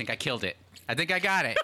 [0.00, 0.56] think I killed it.
[0.88, 1.58] I think I got it.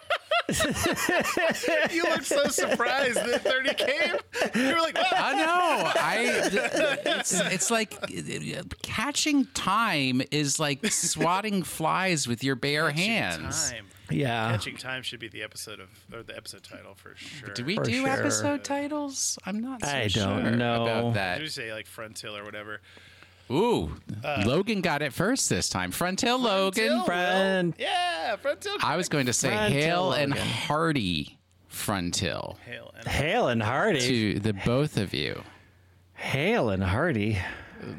[1.90, 4.14] You looked so surprised that 30 came.
[4.54, 5.92] You were like, "Ah." I know.
[5.96, 6.16] I
[7.18, 7.96] it's, it's like
[8.82, 13.72] catching time is like swatting flies with your bare hands.
[13.72, 13.86] Time.
[14.08, 14.52] Yeah.
[14.52, 17.48] Catching time should be the episode of or the episode title for sure.
[17.54, 18.08] Do we For do sure.
[18.08, 19.38] episode titles?
[19.46, 20.84] I'm not so I don't know.
[20.84, 21.40] about Did that.
[21.40, 22.80] you say like Frontill or whatever?
[23.50, 23.94] Ooh,
[24.24, 24.42] uh.
[24.46, 25.92] Logan got it first this time.
[25.92, 26.88] Frontill Logan.
[26.90, 27.74] Frontill, Friend.
[27.78, 27.84] Will.
[27.84, 28.76] Yeah, Frontill.
[28.82, 30.46] I was going to say Frontill Hale and Logan.
[30.46, 31.38] Hardy
[31.70, 34.00] Frontill Hail and Hale and Hardy.
[34.34, 35.42] to the both of you.
[36.14, 37.38] Hale and Hardy.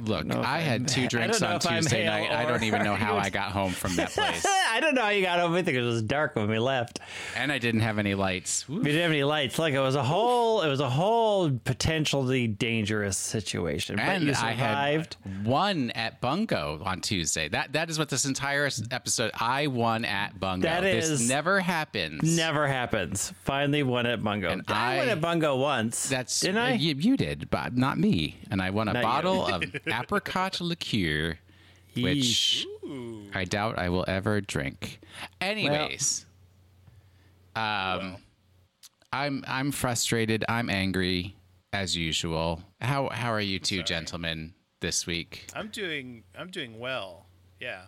[0.05, 2.31] Look, if I had two drinks on Tuesday night.
[2.31, 4.45] I don't even know how I got home from that place.
[4.45, 5.53] I don't know how you got home.
[5.53, 6.99] I think it was dark when we left.
[7.35, 8.67] and I didn't have any lights.
[8.67, 8.77] Woo.
[8.77, 9.57] We didn't have any lights.
[9.59, 13.95] Like it was a whole, it was a whole potentially dangerous situation.
[13.95, 15.17] But And you I survived.
[15.23, 17.47] had won at Bungo on Tuesday.
[17.47, 19.31] That that is what this entire episode.
[19.39, 20.67] I won at Bungo.
[20.67, 22.23] That this never happens.
[22.37, 23.31] Never happens.
[23.43, 24.49] Finally won at Bungo.
[24.49, 26.09] And I, won at Bungo once.
[26.09, 26.73] That's didn't I?
[26.73, 28.37] You, you did, but not me.
[28.51, 29.05] And I won a Not you.
[29.05, 31.37] bottle of apricot liqueur,
[31.95, 32.65] which
[33.33, 34.99] I doubt I will ever drink.
[35.41, 36.25] Anyways,
[37.55, 38.17] um,
[39.11, 40.45] I'm I'm frustrated.
[40.47, 41.35] I'm angry
[41.73, 42.61] as usual.
[42.81, 45.47] How how are you two gentlemen this week?
[45.53, 47.25] I'm doing I'm doing well.
[47.59, 47.83] Yeah.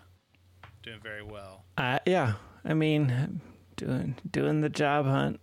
[0.81, 1.65] Doing very well.
[1.77, 2.33] Uh, yeah.
[2.63, 3.41] I mean,
[3.75, 5.39] doing doing the job hunt.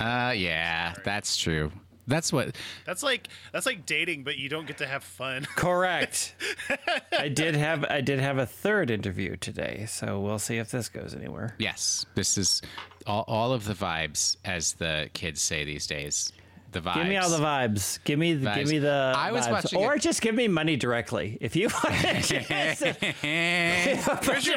[0.00, 1.72] Uh, yeah, that's true.
[2.08, 2.56] That's what.
[2.86, 5.44] That's like that's like dating, but you don't get to have fun.
[5.56, 6.34] Correct.
[7.12, 10.88] I did have I did have a third interview today, so we'll see if this
[10.88, 11.54] goes anywhere.
[11.58, 12.62] Yes, this is
[13.06, 16.32] all, all of the vibes, as the kids say these days.
[16.70, 16.94] The vibes.
[16.96, 17.98] Give me all the vibes.
[18.04, 19.50] Give me the, give me the I was vibes.
[19.52, 21.94] watching or it- just give me money directly if you want.
[22.02, 22.40] Where's your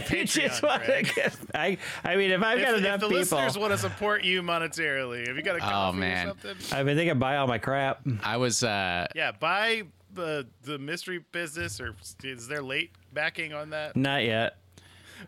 [0.01, 1.11] just Patreon, want to Greg?
[1.15, 3.77] give, I I mean, if I've got If, if enough the people, listeners want to
[3.77, 6.27] support you monetarily, if you got a coffee man.
[6.27, 6.77] or something?
[6.77, 8.01] I mean, they can buy all my crap.
[8.23, 8.63] I was.
[8.63, 9.83] Uh, Yeah, buy
[10.13, 13.95] the the mystery business, or is there late backing on that?
[13.95, 14.57] Not yet.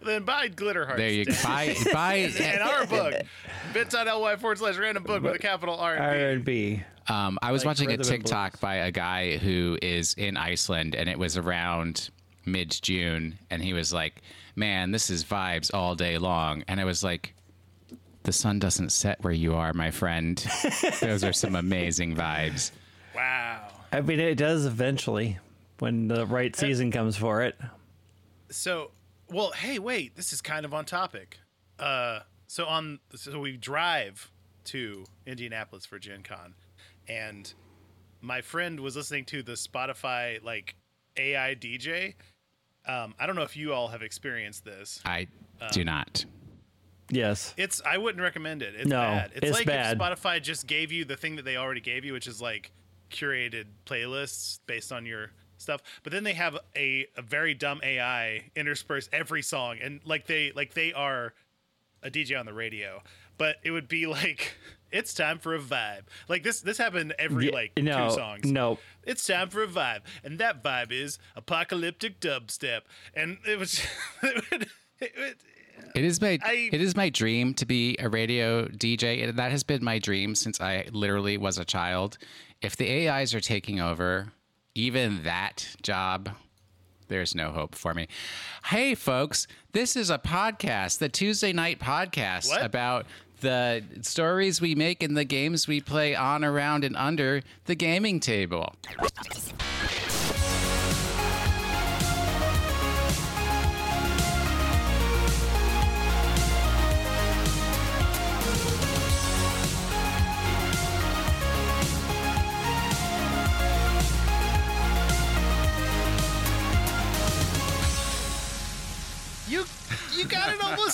[0.02, 1.00] Then buy Glitter Hearts.
[1.00, 1.34] there you go.
[1.44, 2.14] Buy, buy.
[2.16, 3.14] and our book,
[3.74, 6.84] bit.ly forward slash random book with a capital R R and and B.
[7.08, 11.10] Um, I was Like watching a TikTok by a guy who is in Iceland, and
[11.10, 12.10] it was around
[12.46, 14.22] mid June, and he was like,
[14.56, 17.34] "Man, this is vibes all day long," and I was like.
[18.24, 20.38] The sun doesn't set where you are, my friend.
[21.02, 22.72] Those are some amazing vibes.
[23.14, 23.68] Wow.
[23.92, 25.40] I mean, it does eventually
[25.80, 27.60] when the right season comes for it.
[28.50, 28.92] So,
[29.32, 31.40] well, hey, wait, this is kind of on topic.
[31.80, 34.32] Uh, so on, so we drive
[34.66, 36.54] to Indianapolis for Gen Con,
[37.08, 37.54] and
[38.22, 40.76] my friend was listening to the Spotify like
[41.18, 42.14] AI DJ.
[42.86, 45.02] Um, I don't know if you all have experienced this.
[45.06, 45.28] I
[45.72, 46.26] do not.
[47.10, 47.54] Yes.
[47.58, 48.76] It's I wouldn't recommend it.
[48.76, 49.32] It's No, bad.
[49.36, 49.96] It's, it's like bad.
[49.96, 52.72] if Spotify just gave you the thing that they already gave you, which is like
[53.12, 55.32] curated playlists based on your
[55.64, 55.82] stuff.
[56.04, 60.52] But then they have a, a very dumb AI intersperse every song and like they
[60.56, 61.34] like they are
[62.04, 63.02] a DJ on the radio.
[63.38, 64.54] But it would be like
[64.92, 66.04] it's time for a vibe.
[66.30, 68.52] Like this this happened every Yeah, like no, two songs.
[68.52, 68.78] no.
[69.04, 70.02] It's time for a vibe.
[70.24, 72.82] And that vibe is apocalyptic dubstep.
[73.16, 73.82] And it was
[74.24, 74.68] it would,
[75.00, 75.36] it would,
[75.96, 79.52] It is my I- it is my dream to be a radio DJ, and that
[79.52, 82.18] has been my dream since I literally was a child.
[82.62, 84.32] If the AIs are taking over,
[84.76, 86.30] even that job,
[87.08, 88.08] there's no hope for me.
[88.66, 92.64] Hey, folks, this is a podcast, the Tuesday night podcast What?
[92.66, 93.06] about
[93.42, 98.20] the stories we make and the games we play on, around, and under the gaming
[98.20, 98.74] table.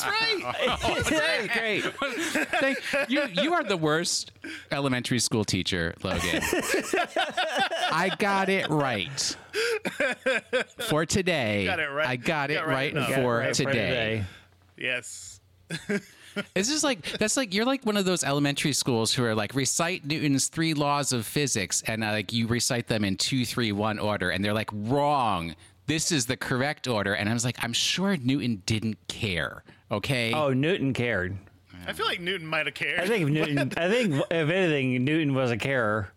[0.04, 1.22] Got it almost right.
[1.52, 1.94] Hey, great.
[2.60, 2.80] Thank,
[3.10, 4.32] you, you are the worst
[4.72, 6.42] elementary school teacher, Logan.
[7.92, 9.36] I got it right
[10.88, 11.66] for today.
[11.66, 12.08] got it right.
[12.08, 13.14] I got You it got right, right enough.
[13.14, 14.26] for, Right for today.
[14.78, 15.40] yes.
[16.56, 19.56] It's just like that's like you're like one of those elementary schools who are like
[19.56, 23.72] recite Newton's three laws of physics, and uh, like you recite them in two, three,
[23.72, 25.56] one order, and they're like wrong.
[25.88, 29.64] This is the correct order, and I was like, I'm sure Newton didn't care.
[29.92, 30.34] Okay.
[30.34, 31.38] Oh, Newton cared.
[31.88, 33.00] I feel like Newton might have cared.
[33.00, 33.72] I think if Newton.
[33.78, 36.12] I think if anything, Newton was a carer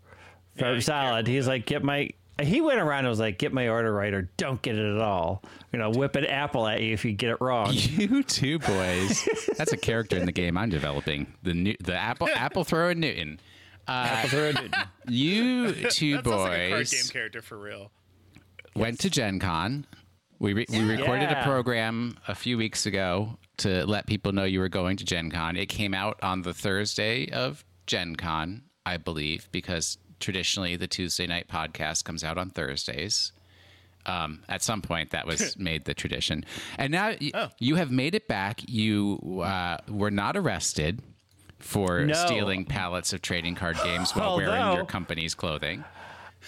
[0.59, 1.27] from he solid.
[1.27, 2.11] He's like, get my.
[2.41, 5.01] he went around and was like, "Get my order right, or don't get it at
[5.01, 5.43] all."
[5.73, 7.71] You know, whip an apple at you if you get it wrong.
[7.73, 9.27] You two boys.
[9.57, 11.33] That's a character in the game I'm developing.
[11.43, 13.41] The new, the apple apple thrower Newton.
[13.89, 14.73] Uh, apple thrower Newton.
[15.09, 17.91] You two That sounds like a card game character for real.
[18.77, 19.87] went to Gen Con.
[20.43, 24.59] We, re- we recorded a program a few weeks ago to let people know you
[24.59, 25.57] were going to Gen Con.
[25.57, 31.29] It came out on the Thursday of Gen Con, I believe, because traditionally the Tuesday
[31.29, 33.31] night podcast comes out on Thursdays.
[34.05, 36.45] Um, at some point, that was made the tradition.
[36.77, 37.51] And now y- Oh.
[37.61, 38.63] you have made it back.
[38.69, 41.03] You uh, were not arrested
[41.61, 42.15] for No.
[42.15, 45.85] stealing pallets of trading card games while wearing your company's clothing.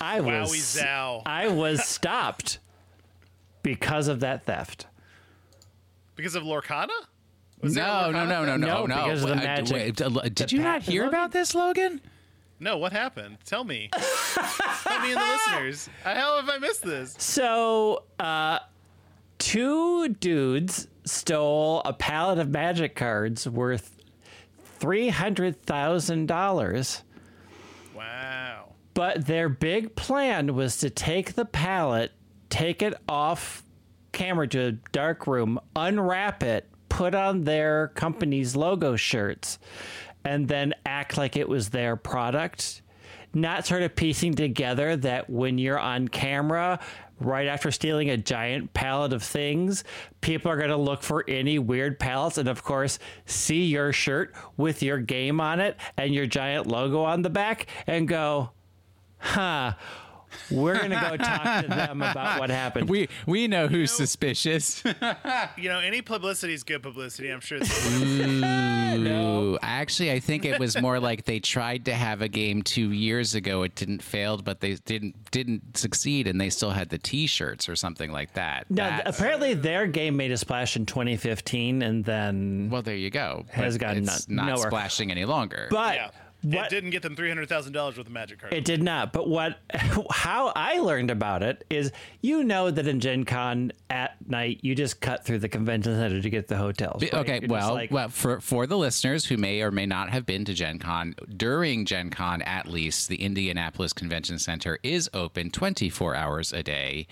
[0.01, 2.59] I was I was stopped
[3.65, 4.87] because of that theft.
[6.15, 6.89] Because of Lorcana?
[7.61, 8.61] Was No, no, Lorcana no, no, thing?
[8.61, 9.03] no, No, no.
[9.05, 12.01] because of the magic- wait, Did the you not hear Logan- about this, Logan?
[12.61, 13.39] No, what happened?
[13.45, 13.91] Tell me.
[13.93, 15.89] Tell me and the listeners.
[16.05, 17.15] How have I missed this?
[17.19, 18.61] So, uh,
[19.39, 23.97] two dudes stole a pallet of magic cards worth
[24.79, 27.03] three hundred thousand dollars.
[27.95, 28.75] Wow.
[28.95, 32.13] But their big plan was to take the pallet,
[32.55, 33.65] take it off
[34.13, 39.59] camera to a dark room, unwrap it, put on their company's logo shirts,
[40.25, 42.81] and then act like it was their product.
[43.35, 46.79] Not sort of piecing together that when you're on camera,
[47.19, 49.83] right after stealing a giant pallet of things,
[50.21, 54.33] people are going to look for any weird pallets and, of course, see your shirt
[54.57, 58.51] with your game on it and your giant logo on the back and go,
[59.19, 59.73] huh,
[60.51, 62.89] we're going to go talk to them about what happened.
[62.89, 64.83] We we know who's suspicious.
[65.57, 67.29] You know, any publicity is good publicity.
[67.31, 67.59] I'm sure.
[68.39, 72.91] Ooh, actually, I think it was more like they tried to have a game two
[72.93, 73.63] years ago.
[73.63, 77.77] It didn't failed, but they didn't didn't succeed, and they still had the T-shirts or
[77.77, 78.71] something like that.
[78.71, 82.69] no, That's- apparently their game made a splash in 2015 and then.
[82.71, 83.45] well, there you go.
[83.51, 84.57] Has But gone it's none- not nowhere.
[84.69, 85.69] splashing splashing any longer.
[85.71, 86.11] but yeah.
[86.45, 88.55] What It didn't get them three hundred thousand dollars worth of magic cards.
[88.55, 89.13] It did not.
[89.13, 89.59] But what
[90.11, 94.75] how I learned about it is you know that in Gen Con at night you
[94.75, 97.03] just cut through the convention center to get the hotels.
[97.03, 97.15] right?
[97.15, 100.27] Okay, You're well, like, well, for for the listeners who may or may not have
[100.27, 105.51] been to Gen Con, during Gen Con at least, the Indianapolis Convention Center is open
[105.51, 107.07] 24 hours a day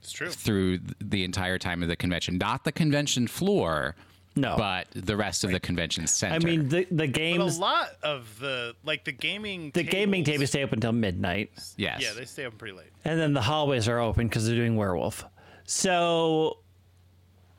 [0.00, 0.30] it's true.
[0.30, 2.38] through the entire time of the convention.
[2.38, 3.96] Not the convention floor,
[4.36, 4.54] no.
[4.56, 6.34] but the rest of the convention center.
[6.34, 10.36] I mean the the But a lot of the like the gaming the gaming tables-
[10.38, 11.50] tables stay up until midnight.
[11.76, 12.00] yes.
[12.02, 12.90] Yeah, they stay open pretty late.
[13.04, 15.24] And then the hallways are open because they're doing werewolf.
[15.64, 16.58] So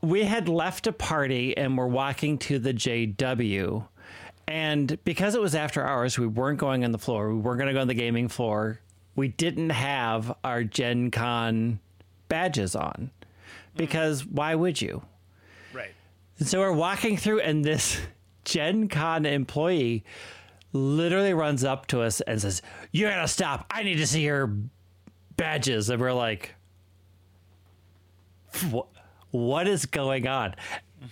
[0.02, 3.88] we had left a party and we're walking to the JW.
[4.48, 7.30] And because it was after hours, we weren't going on the floor.
[7.34, 8.80] We weren't going to go on the gaming floor.
[9.16, 11.80] We didn't have our Gen Con
[12.30, 13.12] badges on
[13.76, 15.04] because why would you?
[16.40, 18.00] And so we're walking through, and this
[18.46, 20.04] Gen Con employee
[20.72, 23.66] literally runs up to us and says, You gotta stop.
[23.70, 24.56] I need to see your
[25.36, 25.90] badges.
[25.90, 26.56] And we're like,
[29.32, 30.56] What is going on?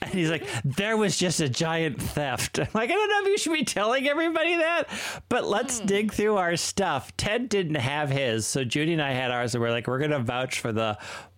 [0.01, 2.59] And he's like, There was just a giant theft.
[2.59, 4.87] I'm like, I don't know if you should be telling everybody that,
[5.27, 5.85] but let's hmm.
[5.85, 7.15] dig through our stuff.
[7.17, 10.19] Ted didn't have his, so Judy and I had ours, and we're like, We're gonna
[10.19, 10.97] vouch for the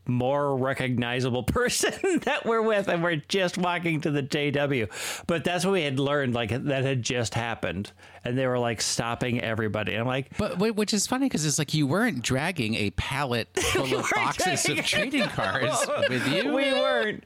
[0.09, 4.89] more recognizable person that we're with and we're just walking to the JW.
[5.27, 7.91] But that's what we had learned like that had just happened
[8.23, 9.95] and they were like stopping everybody.
[9.95, 13.99] I'm like But which is funny because it's like you weren't dragging a pallet full
[13.99, 16.53] of boxes of trading cards with you.
[16.53, 17.23] we weren't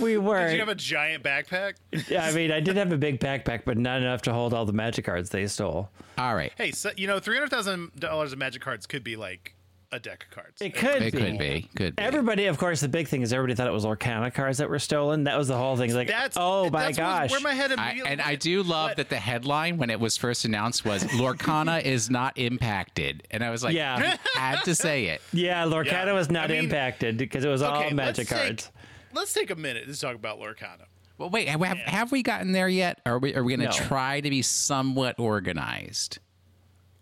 [0.00, 1.74] we weren't Did you have a giant backpack?
[2.08, 4.64] Yeah, I mean, I did have a big backpack, but not enough to hold all
[4.64, 5.88] the magic cards they stole.
[6.18, 6.52] All right.
[6.56, 9.54] Hey, so, you know, three hundred thousand dollars of magic cards could be like
[9.92, 10.60] a deck of cards.
[10.60, 11.18] It could It be.
[11.20, 11.68] could be.
[11.76, 12.02] Could be.
[12.02, 14.78] Everybody, of course, the big thing is everybody thought it was Lorcana cards that were
[14.78, 15.24] stolen.
[15.24, 15.86] That was the whole thing.
[15.90, 17.30] It's like, That's oh my that's gosh.
[17.30, 20.00] Where my head I, immediately and I do love But- that the headline when it
[20.00, 24.16] was first announced was Lorcana is not impacted, and I was like, Yeah.
[24.34, 25.22] had to say it.
[25.32, 26.12] yeah, Lorcana Yeah.
[26.12, 28.64] was not I mean- impacted because it was all magic let's cards.
[28.64, 30.86] Take, let's take a minute to talk about Lorcana.
[31.18, 33.00] Well, wait, have, have, have we gotten there yet?
[33.06, 33.86] Are we are we going to No.
[33.86, 36.18] try to be somewhat organized?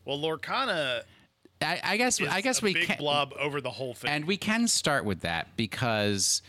[0.04, 1.02] Well, Lorcana
[1.64, 4.10] I, I guess I guess a we big can, blob over the whole thing.
[4.10, 6.42] and we can start with that because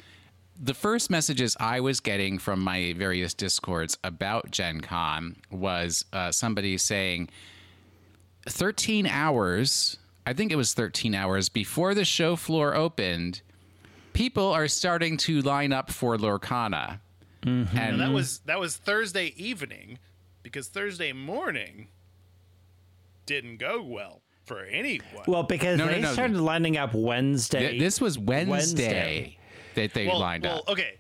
[0.62, 6.31] the first messages I was getting from my various discords about Gen Con was uh,
[6.31, 7.29] somebody saying
[8.48, 13.41] 13 hours, I think it was 13 hours before the show floor opened,
[14.13, 17.00] people are starting to line up for Lorcana.
[17.43, 20.00] And And that was that was Thursday evening,
[20.41, 21.89] because Thursday morning
[23.27, 24.22] didn't go well.
[24.46, 25.24] For anyone.
[25.28, 26.14] Well, because No, no, they no.
[26.14, 27.70] started lining up Wednesday.
[27.72, 29.38] Th- this was Wednesday, Wednesday.
[29.75, 30.70] that they well, lined well, up.
[30.70, 30.96] okay.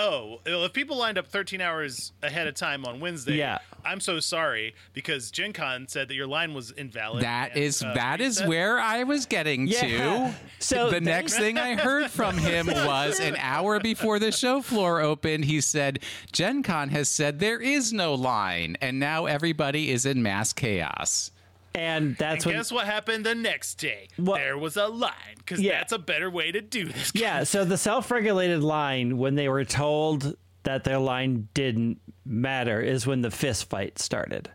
[0.00, 3.58] Oh, well, if people lined up 13 hours ahead of time on Wednesday, Yeah.
[3.84, 7.24] I'm so sorry because Gen Con said that your line was invalid.
[7.24, 8.48] That and, is uh, that is reset.
[8.48, 9.80] where I was getting Yeah.
[9.80, 10.34] to.
[10.60, 14.62] So the they- next thing I heard from him was an hour before the show
[14.62, 15.46] floor opened.
[15.46, 15.98] He said,
[16.32, 21.32] "Gen Con has said there is no line, and now everybody is in mass chaos."
[21.74, 24.08] And that's And when guess what happened the next day?
[24.18, 25.78] There was a line because Yeah.
[25.78, 27.12] that's a better way to do this.
[27.14, 33.06] yeah so the self-regulated line when they were told that their line didn't matter is
[33.06, 34.50] when the fist fight started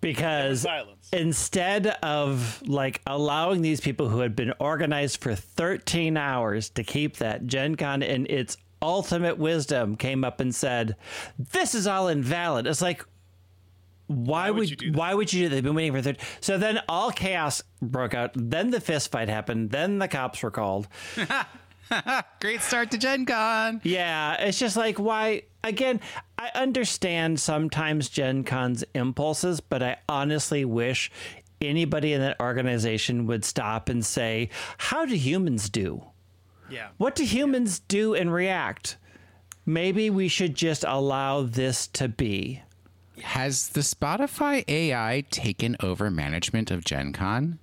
[0.00, 0.66] because
[1.12, 7.18] instead of like allowing these people who had been organized for 13 hours to keep
[7.18, 10.96] that gen con in its ultimate wisdom came up and said
[11.38, 13.04] this is all invalid it's like
[14.10, 14.98] why, would would, you do that?
[14.98, 15.54] why would you do that?
[15.54, 16.18] They've been waiting for 30.
[16.40, 18.32] So then all chaos broke out.
[18.34, 19.70] Then the fist fight happened.
[19.70, 20.88] Then the cops were called.
[22.40, 23.80] Great start to Gen Con.
[23.84, 26.00] Yeah, it's just like why again,
[26.38, 31.10] I understand sometimes Gen Con's impulses, but I honestly wish
[31.60, 36.04] anybody in that organization would stop and say, How do humans do?
[36.68, 36.88] Yeah.
[36.96, 38.96] What do humans do and react?
[39.66, 42.62] Maybe we should just allow this to be.
[43.22, 47.58] Has the Spotify AI taken over management of Gen Con?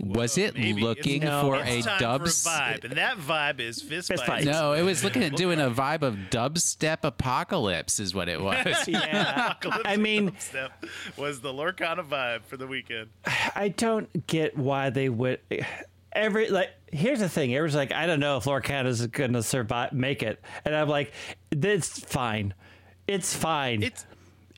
[0.00, 0.82] Was it maybe.
[0.82, 2.44] looking It's- for It's a time dubs?
[2.44, 4.44] vibe, and that vibe is fist, Fist fights.
[4.44, 4.46] fights.
[4.46, 8.56] No, it was looking at doing a vibe of dubstep apocalypse, is what it was.
[8.88, 9.54] Yeah.
[9.84, 10.84] I mean, Step
[11.16, 13.10] was the Lorcana vibe for the weekend.
[13.54, 15.38] I don't get why they would.
[16.12, 17.54] Every like, here's the thing.
[17.54, 21.12] Everyone's like, I don't know if Lorcana's gonna survive, make it, and I'm like,
[21.52, 22.52] it's fine,
[23.06, 23.84] it's fine.
[23.84, 24.04] It's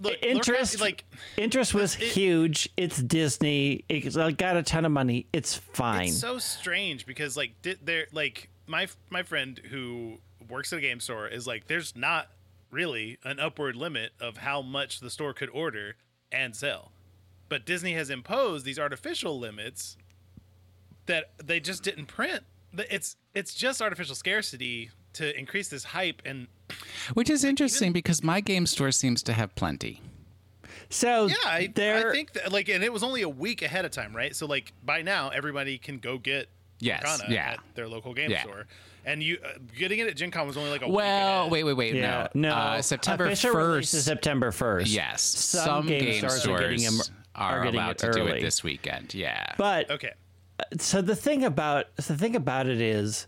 [0.00, 1.04] look, interest like
[1.36, 2.68] interest was it- huge.
[2.76, 3.84] It's Disney.
[3.88, 4.00] It
[4.36, 5.26] got a ton of money.
[5.32, 6.08] It's fine.
[6.08, 10.82] It's so strange because like di- there like my my friend who works at a
[10.82, 12.28] game store is like there's not
[12.70, 15.96] really an upward limit of how much the store could order
[16.32, 16.92] and sell.
[17.48, 19.96] But Disney has imposed these artificial limits
[21.06, 22.42] that they just didn't print.
[22.76, 26.46] It's it's just artificial scarcity to increase this hype and
[27.14, 30.00] Which is interesting because my game store seems to have plenty.
[30.62, 33.90] yeah, so I, I think that like and it was only a week ahead of
[33.90, 34.34] time, right?
[34.34, 37.52] So like by now everybody can go get Yes, Lorcana yeah.
[37.52, 38.42] at their local game Yeah.
[38.42, 38.66] store.
[39.06, 41.62] And you uh, getting it at Gen Con was only like a week Well, wait,
[41.64, 41.94] wait, wait.
[41.94, 44.04] yeah, no, no, Uh, September official release is first.
[44.06, 44.88] September first.
[44.88, 47.00] Yes, some, some, game, stores stores are getting them
[47.34, 49.14] are, are getting allowed it to do it this weekend.
[49.14, 50.12] Yeah, But Okay.
[50.78, 53.26] so the thing about the thing about it is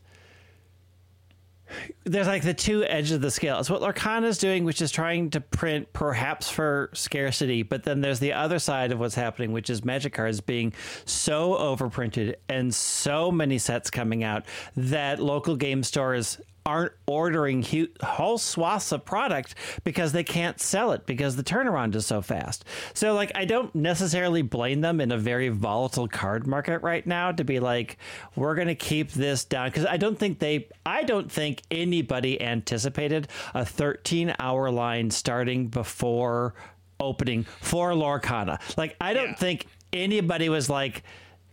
[2.05, 3.59] there's like the two edges of the scale.
[3.59, 8.21] It's what Lorcana's doing, which is trying to print perhaps for scarcity, but then there's
[8.21, 10.73] the other side of what's happening, which is Magic cards being
[11.05, 14.45] so overprinted and so many sets coming out
[14.77, 20.93] that local game stores aren't ordering hu- whole swaths of product because they can't sell
[20.93, 22.63] it because the turnaround is so fast.
[22.93, 27.33] So like I don't necessarily blame them in a very volatile card market right now
[27.33, 27.97] to be like
[28.37, 32.41] we're going to keep this down cuz I don't think they I don't think anybody
[32.43, 36.53] anticipated a 13 hour line starting before
[37.01, 38.61] opening for Lorcana.
[38.77, 39.35] Like I don't Yeah.
[39.37, 41.03] think anybody was like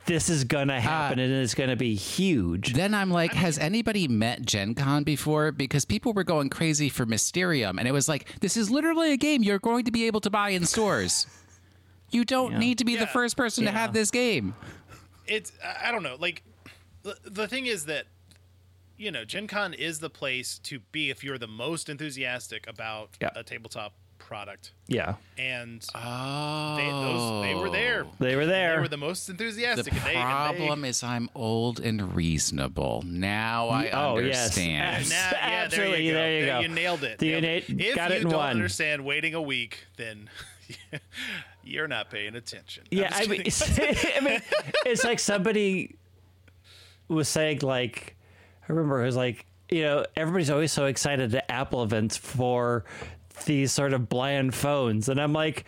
[0.06, 2.74] this is going to uh, happen and it's going to be huge.
[2.74, 5.52] Then I'm like, has anybody met Gen Con before?
[5.52, 9.18] Because people were going crazy for Mysterium, and it was like, this is literally a
[9.18, 11.28] game you're going to be able to buy in stores.
[12.12, 14.54] You don't need to be the first person to have this game.
[15.28, 16.16] It's I- I don't know.
[16.20, 16.44] Like
[17.04, 18.06] the, the thing is that
[18.98, 23.18] you know, Gen Con is the place to be if you're the most enthusiastic about
[23.22, 23.30] Yeah.
[23.36, 24.72] a tabletop product.
[24.88, 25.16] Yeah.
[25.38, 28.06] And Oh, they, those, they were there.
[28.06, 28.12] Oh.
[28.20, 28.76] They were there.
[28.76, 29.94] They were the most The enthusiastic.
[29.94, 33.04] and they, and problem they, is I'm old and reasonable.
[33.06, 34.58] Now I mm, Oh, yes.
[34.58, 35.10] understand.
[35.10, 36.18] Now, yeah, Absolutely, there you go.
[36.18, 36.60] there you go.
[36.62, 37.22] You nailed it.
[37.22, 38.50] You Nailed na- if got you it don't one.
[38.50, 40.30] understand waiting a week, then
[41.64, 42.84] you're not paying attention.
[42.92, 43.42] Yeah, I mean.
[43.78, 44.42] I mean,
[44.86, 45.96] it's like somebody
[47.08, 48.16] was saying, like,
[48.68, 52.86] I remember it was like, you know, everybody's always so excited at Apple events for
[53.44, 55.66] these sort of bland phones, and I'm like.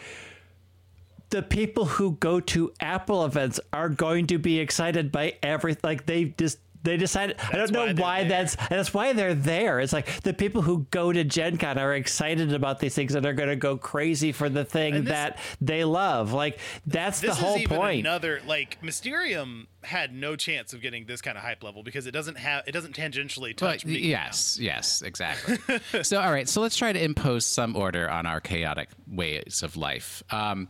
[1.29, 5.81] The people who go to Apple events are going to be excited by everything.
[5.83, 7.37] Like they just they decided.
[7.51, 9.79] I don't know why they're why that's that's why they're there.
[9.79, 13.25] It's like the people who go to Gen Con are excited about these things and
[13.25, 16.33] are going to go crazy for the thing this- that they love.
[16.33, 17.99] Like that's this the whole is even point.
[18.01, 22.11] another like Mysterium had no chance of getting this kind of hype level because it
[22.11, 23.99] doesn't have it doesn't tangentially touch But me.
[23.99, 25.57] yes, yes, exactly.
[26.03, 29.77] so, all right, so let's try to impose some order on our chaotic ways of
[29.77, 30.23] life.
[30.31, 30.67] Um,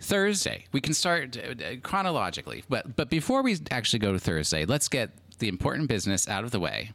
[0.00, 0.66] Thursday.
[0.72, 4.88] We can start uh, uh, chronologically, but but before we actually go to Thursday, let's
[4.88, 6.92] get the important business out of the way.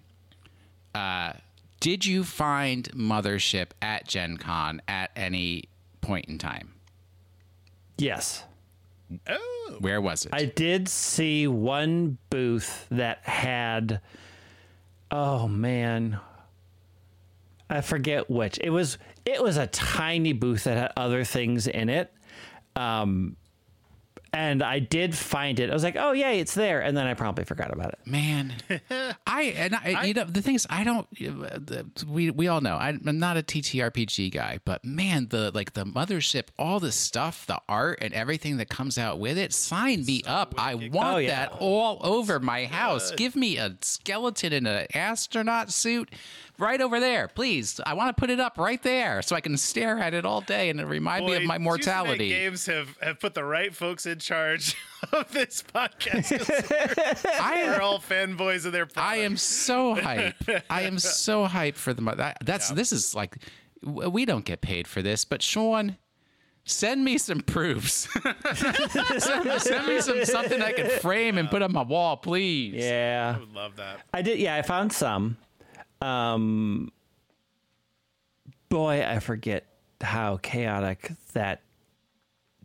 [0.94, 1.34] Uh,
[1.80, 5.66] did you find Mothership at Gen Con at any
[6.02, 6.74] point in time?
[7.98, 8.44] Yes.
[9.28, 10.34] Oh, Where was it?
[10.34, 14.02] I did see one booth that had
[15.12, 16.20] oh man.
[17.70, 18.60] I forget which.
[18.62, 22.14] It was it was a tiny booth that had other things in it.
[22.76, 23.36] Um
[24.34, 25.70] and I did find it.
[25.70, 28.00] I was like, "Oh yay, it's there!" And then I promptly forgot about it.
[28.06, 28.54] Man,
[29.28, 31.08] I and I, you know the thing is I don't.
[31.22, 35.86] uh, We we all know I'm not a TTRPG guy, but man, the like the
[35.86, 39.54] mothership, all the stuff, the art, and everything that comes out with it.
[39.54, 40.56] Sign me up.
[40.58, 41.30] I want Oh, yeah.
[41.48, 43.12] that all over my house.
[43.12, 46.10] Give me a skeleton in an astronaut suit.
[46.60, 47.80] Right over there, please.
[47.86, 50.42] I want to put it up right there so I can stare at it all
[50.42, 52.30] day and it remind me of boy, my Tuesday Night mortality.
[52.30, 54.76] Games have, have put the right folks in charge
[55.14, 57.26] of this podcast.
[57.42, 59.10] I We're all fanboys of their product.
[59.10, 60.36] I am so hype.
[60.70, 63.38] I am so hype for the mo- that, that's this is like
[63.82, 65.96] we don't get paid for this, but Sean,
[66.66, 68.10] send me some proofs.
[68.54, 72.84] send, send me some something I can frame and put on my wall, please.
[72.84, 73.36] Yeah.
[73.38, 74.02] I would love that.
[74.14, 74.40] I did.
[74.40, 75.38] Yeah, I found some.
[76.02, 76.92] Um,
[78.70, 79.66] boy, I forget
[80.02, 81.62] how chaotic that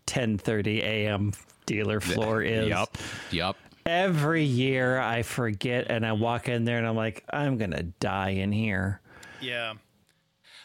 [0.06, 1.32] 10:30 a.m.
[1.66, 2.68] dealer floor is.
[2.68, 2.98] Yep.
[3.30, 3.56] Yep.
[3.86, 8.30] Every year I forget, and I walk in there, and I'm like, I'm gonna die
[8.30, 9.00] in here.
[9.40, 9.74] Yeah.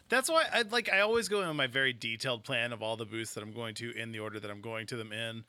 [0.09, 2.97] That's why I like I always go in on my very detailed plan of all
[2.97, 5.43] the booths that I'm going to in the order that I'm going to them in.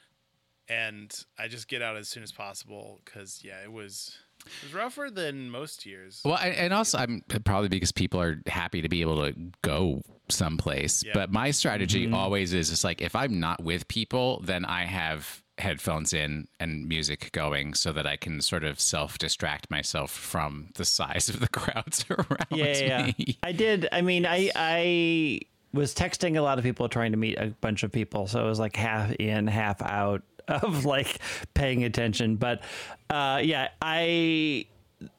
[0.68, 4.74] And I just get out as soon as possible cuz yeah, it was it was
[4.74, 6.20] rougher than most years.
[6.24, 10.02] Well, and and also I'm probably because people are happy to be able to go
[10.28, 11.02] someplace.
[11.04, 11.12] Yeah.
[11.14, 12.14] But my strategy mm-hmm.
[12.14, 16.88] always is just like if I'm not with people, then I have headphones in and
[16.88, 21.40] music going so that I can sort of self distract myself from the size of
[21.40, 23.14] the crowds around Yeah, yeah, me.
[23.18, 23.34] yeah.
[23.42, 23.88] I did.
[23.92, 25.40] I mean, I I
[25.72, 28.48] was texting a lot of people trying to meet a bunch of people, so it
[28.48, 31.18] was like half in, half out of like
[31.54, 32.36] paying attention.
[32.36, 32.62] But
[33.08, 34.66] uh, yeah, I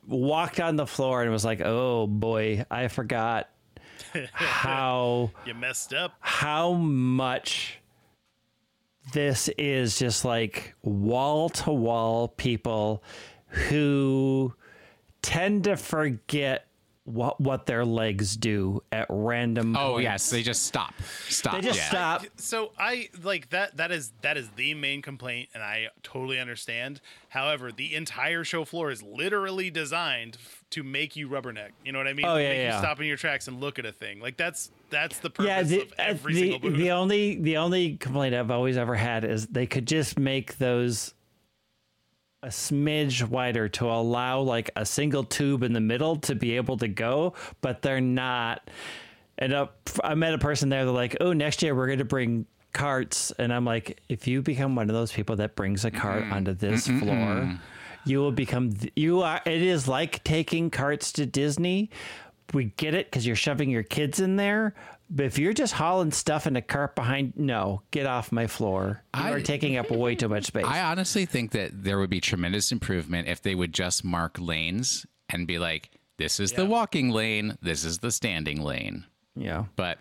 [0.08, 3.50] walked on the floor and was like, oh boy, I forgot
[4.34, 6.14] how You messed up.
[6.20, 7.80] how much
[9.14, 13.04] this is just like wall to wall people
[13.48, 14.54] who
[15.22, 16.68] tend to forget
[17.06, 20.04] what what their legs do at random Oh points.
[20.04, 20.94] yes, they just stop.
[21.28, 21.54] Stop.
[21.56, 21.90] they just yeah.
[21.90, 26.40] stop So I like that that is that is the main complaint and I totally
[26.40, 27.02] understand.
[27.30, 31.72] However, the entire show floor is literally designed f- to make you rubberneck.
[31.84, 32.26] You know what I mean?
[32.26, 32.74] Oh, yeah, make yeah.
[32.76, 34.20] you stop in your tracks and look at a thing.
[34.20, 36.78] Like that's that's the purpose yeah the, of every uh, the, single booth.
[36.78, 41.14] the only the only complaint i've always ever had is they could just make those
[42.44, 46.78] a smidge wider to allow like a single tube in the middle to be able
[46.78, 48.70] to go but they're not.
[49.38, 49.68] And
[50.04, 53.32] i met a person there they're like oh next year we're going to bring carts.
[53.38, 56.34] And i'm like if you become one of those people that brings a cart mm-hmm.
[56.34, 57.00] onto this mm-hmm.
[57.00, 57.56] floor mm-hmm.
[58.10, 61.90] you will become th- you are it is like taking carts to disney.
[62.54, 64.74] We get it because you're shoving your kids in there
[65.14, 69.04] but if you're just hauling stuff in a cart behind no get off my floor
[69.16, 72.10] you I- are taking up way too much space I honestly think that there would
[72.10, 76.66] be tremendous improvement if they would just mark lanes and be like, this is the
[76.66, 79.06] walking lane, this is the standing lane.
[79.36, 79.98] yeah But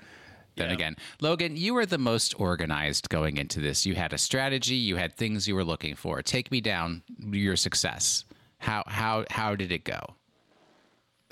[0.57, 0.75] then Yeah.
[0.75, 3.87] again, Logan, you were the most organized going into this.
[3.87, 6.21] You had a strategy, you had things you were looking for.
[6.23, 8.25] Take me down your success.
[8.59, 10.17] How how how did it go?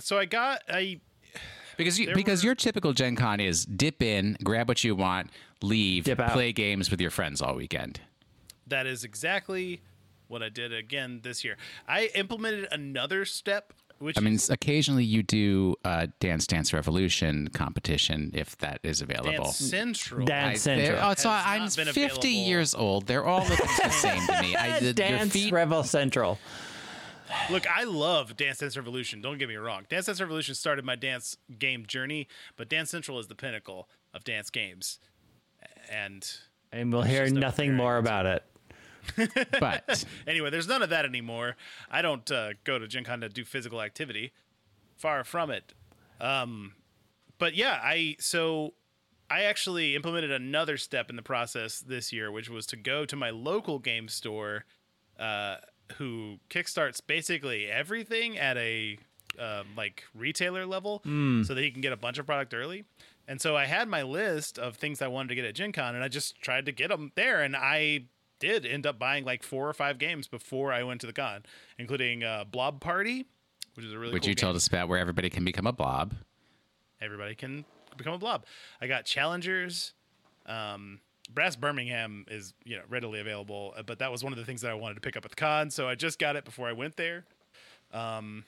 [0.01, 1.01] so I got I
[1.79, 5.31] Because you, because were- your typical Gen Con is dip in, grab what you want,
[5.63, 6.33] leave, Dip out.
[6.33, 8.01] play games with your friends all weekend.
[8.67, 9.81] that is exactly
[10.27, 11.57] what I did again this year.
[11.89, 17.49] I implemented another step which I mean, is occasionally you do a Dance Dance Revolution
[17.49, 19.33] competition if that is available.
[19.33, 20.25] Dance Central.
[20.25, 20.87] Dance Central.
[20.93, 22.29] they're- oh, so has I'm not been 50 available.
[22.49, 23.07] years old.
[23.09, 24.55] They're all looking the same to me.
[24.55, 26.39] I, the, your Dance feet, Rebel Central.
[27.51, 29.21] Look, I love Dance Dance Revolution.
[29.21, 29.85] Don't get me wrong.
[29.89, 34.25] Dance Dance Revolution started my dance game journey, but Dance Central is the pinnacle of
[34.25, 34.99] dance games.
[35.91, 36.29] And
[36.73, 38.45] And we'll hear nothing more about it.
[39.61, 41.57] but anyway, there's none of that anymore.
[41.91, 44.33] I don't uh, go to Gen Con to do physical activity.
[44.97, 45.75] Far from it.
[46.21, 46.75] Um,
[47.39, 48.75] but yeah, I so
[49.31, 53.17] I actually implemented another step in the process this year, which was to go to
[53.17, 54.65] my local game store,
[55.19, 55.57] uh,
[55.97, 58.99] who kickstarts basically everything at a
[59.39, 61.43] um, like retailer level, Hmm.
[61.45, 62.85] so that he can get a bunch of product early.
[63.29, 65.95] And so I had my list of things I wanted to get at Gen Con,
[65.95, 68.05] and I just tried to get them there, and I
[68.41, 71.45] did end up buying like four or five games before I went to the con,
[71.79, 73.27] including uh, Blob Party,
[73.75, 74.41] which is a really Which cool you game.
[74.43, 76.15] told us about where everybody can become a blob.
[77.01, 77.65] Everybody can
[77.97, 78.45] become a blob.
[78.81, 79.93] I got challengers.
[80.47, 81.01] Um,
[81.33, 84.63] Brass Birmingham is you know readily available, uh, but that was one of the things
[84.63, 86.69] that I wanted to pick up at the con, so I just got it before
[86.69, 87.25] I went there.
[87.93, 88.45] Um,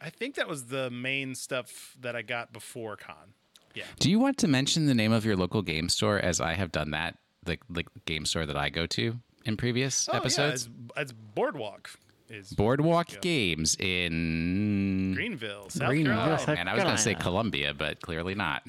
[0.00, 3.34] I think that was the main stuff that I got before con.
[3.74, 6.54] Yeah, Do you want to mention the name of your local game store as I
[6.54, 10.18] have done that, the, the game store that I go to in previous Oh, yeah,
[10.18, 10.64] episodes?
[10.66, 11.90] it's, it's Boardwalk.
[12.30, 15.12] Is Boardwalk Games in.
[15.14, 16.38] Greenville, South Greenville, Carolina.
[16.38, 18.62] South Man, I was going to say Columbia, but clearly not.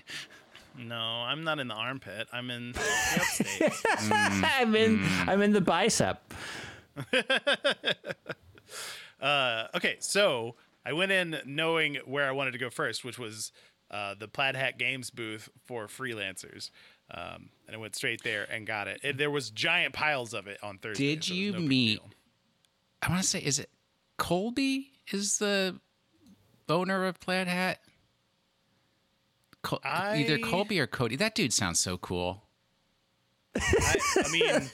[0.77, 2.27] No, I'm not in the armpit.
[2.33, 2.79] I'm in the
[3.15, 3.71] upstate.
[4.53, 5.01] I'm in.
[5.27, 6.33] I'm in the bicep.
[9.21, 13.51] Uh, okay, so I went in knowing where I wanted to go first, which was
[13.89, 16.69] uh, the Plaid Hat Games booth for freelancers.
[17.09, 18.99] Um, and I went straight there and got it.
[19.03, 21.15] And there was giant piles of it on Thursday.
[21.15, 22.01] Did so you no meet-
[23.01, 23.69] I want to say, is it
[24.17, 24.91] Colby?
[25.11, 25.79] Is the
[26.67, 27.79] owner of Plaid Hat?
[29.65, 31.15] Col- Either Colby or Cody.
[31.15, 32.43] That dude sounds so cool.
[33.57, 34.69] I, I mean,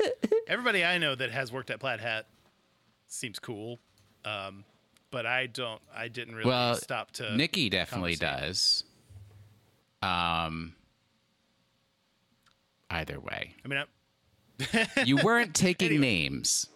[0.47, 2.25] everybody I know that has worked at Plaid Hat
[3.07, 3.79] seems cool.
[4.25, 4.63] Um,
[5.11, 5.81] but I don't.
[5.95, 7.35] I didn't really Well, stop to.
[7.35, 8.83] Nikki definitely does.
[10.01, 10.73] Um.
[12.89, 13.83] Either way, I mean,
[14.73, 16.01] I, you weren't taking Anyway.
[16.01, 16.67] names.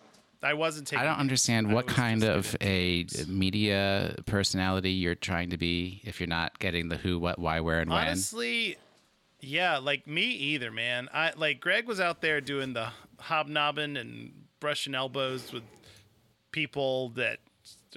[0.45, 1.01] I wasn't taking.
[1.01, 6.27] I don't understand what kind of a media personality you're trying to be if you're
[6.27, 7.99] not getting the who, what, why, where, and when.
[7.99, 8.77] Honestly,
[9.41, 11.09] yeah, like me either, man.
[11.11, 15.63] I like Greg was out there doing the hobnobbing and brushing elbows with
[16.51, 17.39] people that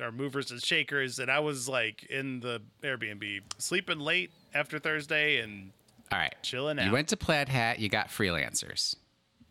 [0.00, 5.40] are movers and shakers, and I was like in the Airbnb sleeping late after Thursday,
[5.40, 5.72] and
[6.10, 6.86] All right, chilling out.
[6.86, 7.78] You went to Plaid Hat.
[7.78, 8.96] You got freelancers.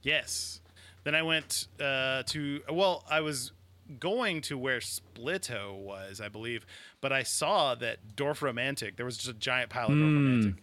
[0.01, 0.61] yes.
[1.07, 3.53] Then I went uh, to well, I was
[3.97, 6.65] going to where Splito was, I believe,
[6.99, 8.97] but I saw that Dorfromantik.
[8.97, 10.57] There was just a giant pile of Dorfromantik.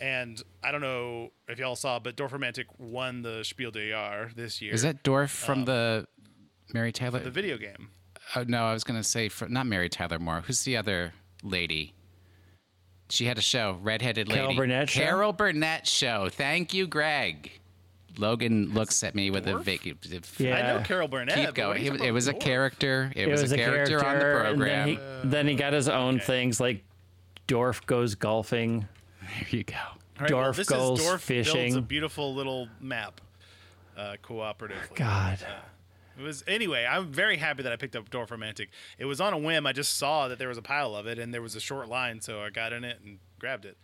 [0.00, 4.62] And I don't know if y'all saw, but Dorfromantik won the Spiel des Jahres this
[4.62, 4.72] year.
[4.72, 6.06] Is that Dorf from the
[6.72, 7.18] Mary Tyler?
[7.18, 7.90] the video game?
[8.36, 10.40] oh, no, I was gonna say from, not Mary Tyler Moore.
[10.46, 11.92] Who's the other lady?
[13.10, 14.40] She had a show, redheaded lady.
[14.40, 15.00] Carol Burnett show?
[15.02, 16.30] Carol Burnett show.
[16.30, 17.59] Thank you, Greg.
[18.18, 19.60] Logan looks at me with Dorf?
[19.62, 20.56] a vac- Yeah.
[20.56, 21.34] I know Carol Burnett.
[21.36, 21.78] Keep going.
[21.82, 23.12] are It, talking it was a about character.
[23.16, 24.58] It, was, a character, on the program.
[24.58, 26.24] then he, then he got his own okay.
[26.24, 26.82] things like
[27.46, 28.86] Dorf goes golfing.
[29.22, 29.74] There you go.
[29.76, 31.82] All right, Dorf this goes is Dorf builds a fishing.
[31.84, 33.20] beautiful little map,
[33.96, 34.94] uh, cooperatively.
[34.94, 35.38] God.
[36.18, 36.84] It was anyway.
[36.84, 38.66] I'm very happy that I picked up Dorfromantik.
[38.98, 39.66] It was on a whim.
[39.66, 41.88] I just saw that there was a pile of it, and there was a short
[41.88, 43.78] line, so I got in it and grabbed it.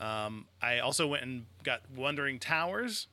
[0.00, 3.08] Um, I also went and got Wandering Towers.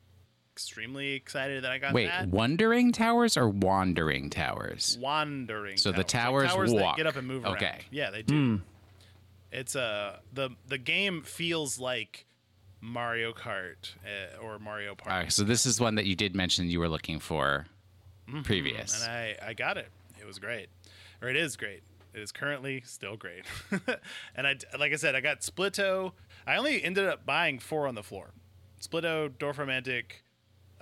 [0.59, 2.27] Extremely excited that I got Wait, that.
[2.27, 4.97] Wandering Towers or Wandering Towers?
[4.99, 5.77] Wandering.
[5.77, 6.97] So the towers, Like towers towers walk.
[6.97, 7.55] That get up and move around.
[7.55, 7.79] Okay.
[7.91, 8.59] Yeah, they do.
[9.53, 12.25] It's uh, the the game feels like
[12.81, 15.11] Mario Kart uh, or Mario Party.
[15.15, 17.67] All right, so this is one that you did mention you were looking for
[18.27, 18.41] Mm-hmm.
[18.41, 19.01] previous.
[19.01, 19.87] and I, I got it.
[20.19, 20.67] It was great,
[21.21, 21.81] or it is great.
[22.13, 23.45] It is currently still great.
[24.35, 26.11] and I, like I said, I got Splito.
[26.45, 28.31] I only ended up buying four on the floor:
[28.81, 30.21] Splito, Dorfromantik,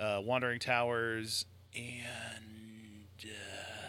[0.00, 3.88] uh, Wandering Towers, and uh,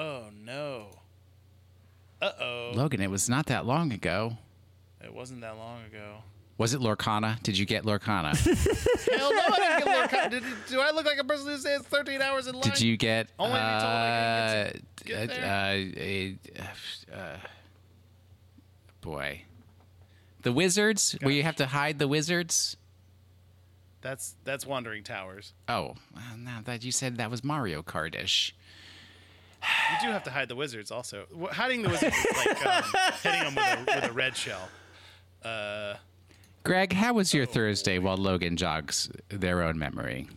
[0.00, 0.86] oh no,
[2.20, 4.36] uh oh, Logan, it was not that long ago.
[5.02, 6.16] it wasn't that long ago.
[6.58, 7.42] Was it Lorcana?
[7.42, 8.36] Did you get Lorcana?
[9.18, 10.30] Hell no, I didn't get Lorca.
[10.30, 12.62] Did, do I look like a person who stays 13 hours in line?
[12.62, 16.62] Did you get Only to be told I uh, didn't get to- get uh,
[17.16, 17.36] uh, uh,
[19.00, 19.42] boy,
[20.42, 21.16] the wizards?
[21.22, 22.76] Where you have to hide the wizards?
[24.02, 25.54] That's that's Wandering Towers.
[25.68, 28.52] Oh, well, now that you said that was Mario Kartish.
[29.62, 31.24] You do have to hide the wizards also.
[31.52, 32.84] Hiding the wizards is like um,
[33.22, 34.68] hitting them with a, with a red shell.
[35.44, 35.94] Uh,
[36.64, 40.28] Greg, how was your Thursday while Logan jogs their own memory?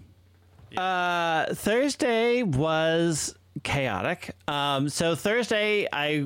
[0.78, 4.32] Uh, Thursday was chaotic.
[4.48, 6.26] Um, so Thursday, I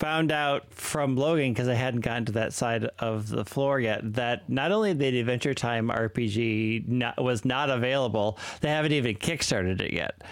[0.00, 4.14] found out from Logan because I hadn't gotten to that side of the floor yet
[4.14, 9.80] that not only the Adventure Time RPG not, was not available, they haven't even kickstarted
[9.80, 10.22] it yet.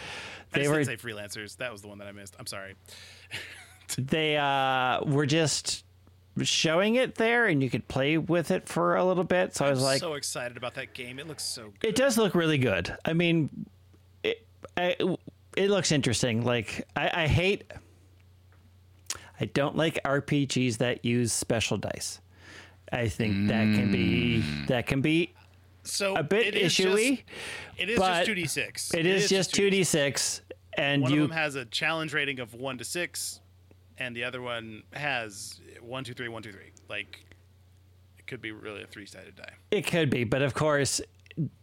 [0.52, 1.58] They were say freelancers.
[1.58, 2.34] That was the one that I missed.
[2.38, 2.74] I'm sorry.
[3.98, 5.84] they uh, were just
[6.42, 9.54] showing it there, and you could play with it for a little bit.
[9.54, 11.18] So I was like, so excited about that game.
[11.18, 11.88] It looks so good.
[11.88, 12.96] It does look really good.
[13.04, 13.66] I mean,
[14.22, 14.46] it,
[14.78, 14.96] I,
[15.56, 16.42] it looks interesting.
[16.44, 17.64] Like I, I hate,
[19.40, 22.20] I don't like RPGs that use special dice.
[22.92, 24.66] I think that can be mm.
[24.68, 25.34] that can be
[25.84, 27.22] So a bit it is issuey.
[27.76, 28.94] Just, it is just two d six.
[28.94, 30.40] It is, just two d six,
[30.76, 33.40] and One you of them has a challenge rating of one to six,
[33.98, 36.72] and the other one has one, two, three, one, two, three.
[36.88, 37.24] Like
[38.18, 39.52] it could be really a three sided die.
[39.70, 41.00] It could be, but of course,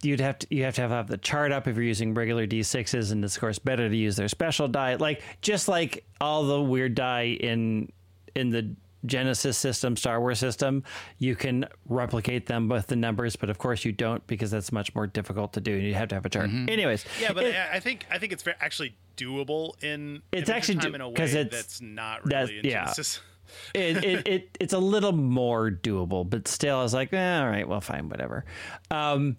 [0.02, 2.46] you'd have to you have to have, have the chart up if you're using regular
[2.46, 4.94] d6s, and it's of course better to use their special die.
[4.96, 7.90] Like just like all the weird die in
[8.34, 8.74] in the
[9.06, 10.82] Genesys system, Star Wars system,
[11.18, 14.94] you can replicate them with the numbers, but of course you don't because that's much
[14.96, 16.50] more difficult to do, and you have to have a chart.
[16.50, 20.50] Anyways, Yeah, but it- I I think I think it's very, actually doable in It's
[20.50, 22.86] actually Time do- in a way 'cause it's- that's not that's- really in yeah.
[22.86, 23.20] Genesys.
[23.74, 27.46] it, it, it it's a little more doable, but still, I was like, eh, all
[27.48, 28.44] right, well, fine, whatever.
[28.90, 29.36] Um,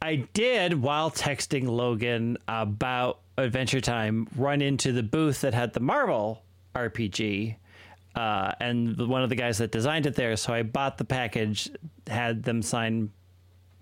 [0.00, 5.80] I did while texting Logan about Adventure Time run into the booth that had the
[5.80, 6.42] Marvel
[6.74, 7.56] RPG.
[8.14, 11.04] Uh, and the, one of the guys that designed it there, so I bought the
[11.04, 11.70] package,
[12.06, 13.10] had them sign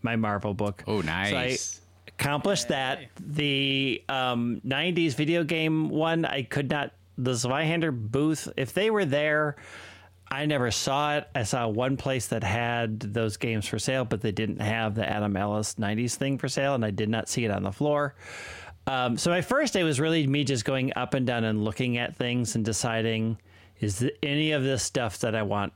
[0.02, 0.84] my Marvel book.
[0.86, 1.80] Oh, So I nice.
[2.08, 3.00] accomplished that.
[3.18, 6.92] The um, 90s video game one, I could not.
[7.18, 9.56] The Zweihander booth, if they were there,
[10.28, 11.28] I never saw it.
[11.34, 15.08] I saw one place that had those games for sale, but they didn't have the
[15.08, 18.14] Adam Ellis 90s thing for sale, and I did not see it on the floor.
[18.88, 21.96] Um, so my first day was really me just going up and down and looking
[21.98, 23.38] at things and deciding
[23.80, 25.72] is th- any of this stuff that I want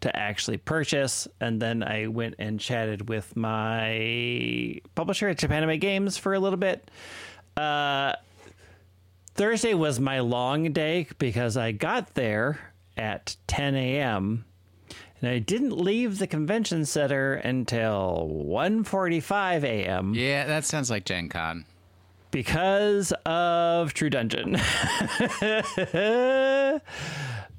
[0.00, 1.28] to actually purchase.
[1.40, 6.58] And then I went and chatted with my publisher at Japanime Games for a little
[6.58, 6.90] bit.
[7.56, 8.14] Uh,
[9.34, 12.69] Thursday was my long day because I got there
[13.00, 14.44] at 10 a.m.
[15.20, 20.14] and I didn't leave the convention center until 1:45 a.m.
[20.14, 21.64] Yeah, that sounds like Gen Con.
[22.30, 24.54] because of True Dungeon.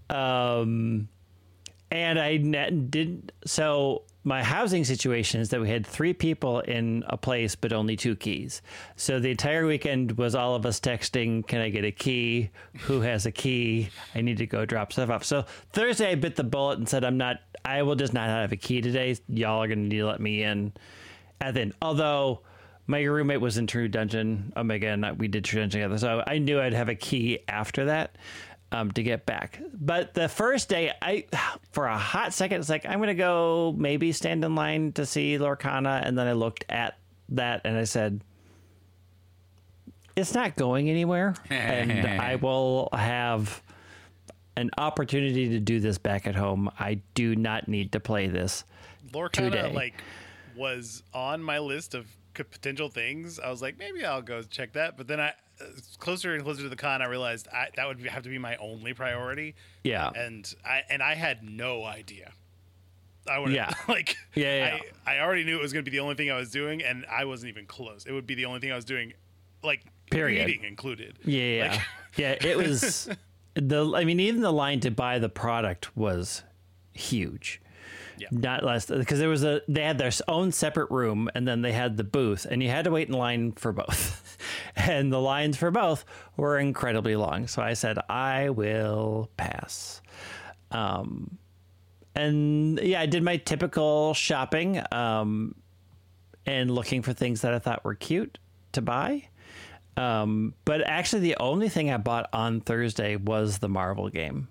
[0.10, 1.08] um,
[1.90, 4.04] and I ne- did so.
[4.24, 8.16] My housing situation is that we had three people in a place, but only two
[8.16, 8.62] keys.
[8.96, 12.52] So the entire weekend was all of us texting, "Can I get a key?
[12.82, 13.90] Who has a key?
[14.14, 17.04] I need to go drop stuff off." So Thursday, I bit the bullet and said,
[17.04, 17.38] "I'm not.
[17.66, 19.16] I will just not have a key today.
[19.28, 20.74] Y'all are going to need to let me in."
[21.40, 22.42] And then, although
[22.86, 26.24] my roommate was in True Dungeon oh Omega and we did True Dungeon together, so
[26.28, 28.16] I knew I'd have a key after that
[28.72, 29.60] um, to get back.
[29.74, 31.26] But the first day, I
[31.72, 35.38] for a hot second, it's like I'm gonna go maybe stand in line to see
[35.38, 36.98] Lorcana, and then I looked at
[37.30, 38.24] that and I said.
[40.14, 43.64] It's not going anywhere, and I will have
[44.58, 46.70] an opportunity to do this back at home.
[46.78, 48.66] I do not need to play this.
[49.14, 49.74] Lorcana Today.
[49.74, 49.94] like
[50.56, 53.40] was on my list of potential things.
[53.40, 54.98] I was like, maybe I'll go check that.
[54.98, 55.34] But then I,
[56.00, 58.56] closer and closer to the con, I realized I, that would have to be my
[58.58, 59.56] only priority.
[59.84, 60.10] Yeah.
[60.15, 62.32] and I and I had no idea.
[63.30, 63.71] I would Yeah.
[63.88, 64.80] like Yeah, yeah.
[65.06, 66.82] I, I already knew it was going to be the only thing I was doing,
[66.84, 68.06] and I wasn't even close.
[68.06, 69.13] It would be the only thing I was doing,
[69.63, 70.50] like Period.
[70.50, 71.19] eating included.
[71.24, 71.82] Yeah, yeah, Like-
[72.17, 72.50] yeah.
[72.50, 73.10] It was
[73.54, 73.91] the.
[73.95, 76.43] I mean, even the line to buy the product was
[76.93, 77.61] huge.
[78.22, 78.28] Yeah.
[78.30, 81.72] Not less because there was a they had their own separate room and then they
[81.72, 84.38] had the booth and you had to wait in line for both,
[84.76, 86.06] and the lines for both
[86.38, 87.48] were incredibly long.
[87.48, 90.02] So I said I will pass.
[90.70, 91.40] Um,
[92.14, 94.82] and yeah, I did my typical shopping.
[94.92, 95.56] Um,
[96.46, 98.38] and looking for things that I thought were cute
[98.74, 99.28] to buy.
[99.98, 104.48] Um, but actually, the only thing I bought on Thursday was the Marvel game.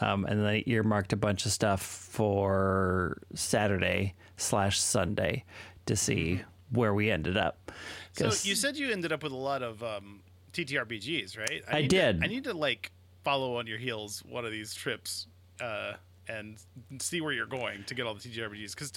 [0.00, 5.44] Um, and then I earmarked a bunch of stuff for Saturday slash Sunday
[5.86, 7.70] to see where we ended up.
[8.12, 10.20] So you said you ended up with a lot of um,
[10.52, 11.62] TTRPGs, right?
[11.68, 12.24] I to- did.
[12.24, 12.90] I need to like
[13.22, 15.26] follow on your heels one of these trips
[15.60, 15.92] uh,
[16.28, 16.56] and
[17.00, 18.92] see where you're going to get all the TTRPGs because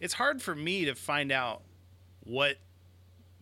[0.00, 1.62] it's hard for me to find out
[2.24, 2.56] what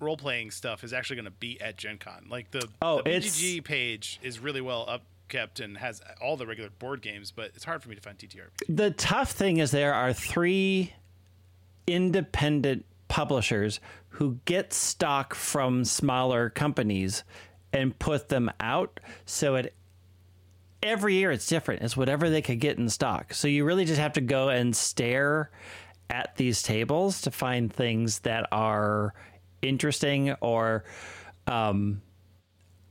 [0.00, 2.26] role playing stuff is actually going to be at Gen Con.
[2.30, 4.84] Like the, Oh, the it's- BGG page is really well
[5.28, 8.18] upkept and has all the regular board games, but it's hard for me to find
[8.18, 8.76] TTRPGs.
[8.76, 10.92] the tough thing is there are three
[11.86, 17.24] independent publishers who get stock from smaller companies
[17.72, 19.00] and put them out.
[19.26, 19.74] So it
[20.82, 21.82] every year it's different.
[21.82, 23.34] It's whatever they could get in stock.
[23.34, 25.50] So you really just have to go and stare
[26.10, 29.14] at these tables to find things that are
[29.62, 30.84] interesting or
[31.46, 32.02] um,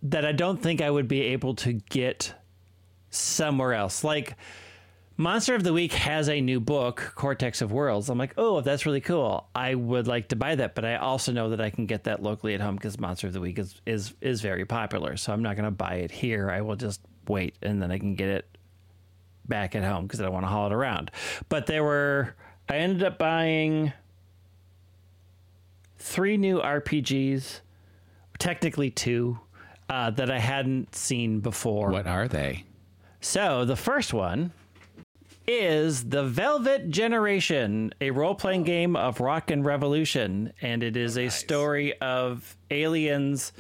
[0.04, 2.34] that i don't think i would be able to get
[3.10, 4.36] somewhere else like
[5.16, 8.10] Monster of the Week has a new book, Codex of Worlds.
[8.10, 9.48] I'm like, oh, that's really cool.
[9.54, 12.24] I would like to buy that, but I also know that I can get that
[12.24, 15.16] locally at home because Monster of the Week is is is very popular.
[15.16, 16.50] So I'm not going to buy it here.
[16.50, 18.58] I will just wait, and then I can get it
[19.46, 21.12] back at home because I don't want to haul it around.
[21.48, 22.36] But there were,
[22.68, 23.94] I ended up buying
[26.00, 27.62] three new RPGs,
[28.40, 29.40] technically two,
[29.90, 31.90] uh, that I hadn't seen before.
[31.90, 32.66] What are they?
[33.22, 34.52] So the first one
[35.48, 40.54] is the Velvet Generation, a role playing game of rock and revolution.
[40.62, 43.52] And it is a story of aliens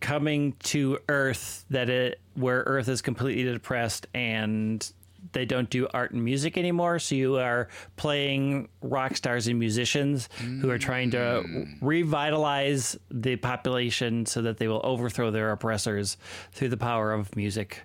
[0.00, 4.92] coming to Earth that it where Earth is completely depressed and
[5.34, 6.98] they don't do art and music anymore.
[6.98, 10.28] So you are playing rock stars and musicians
[10.60, 16.16] who are trying to revitalize the population so that they will overthrow their oppressors
[16.52, 17.82] through the power of music.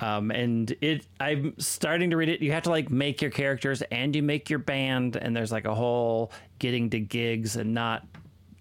[0.00, 2.40] Um, and it, I'm starting to read it.
[2.40, 5.66] You have to like make your characters and you make your band, and there's like
[5.66, 8.06] a whole getting to gigs and not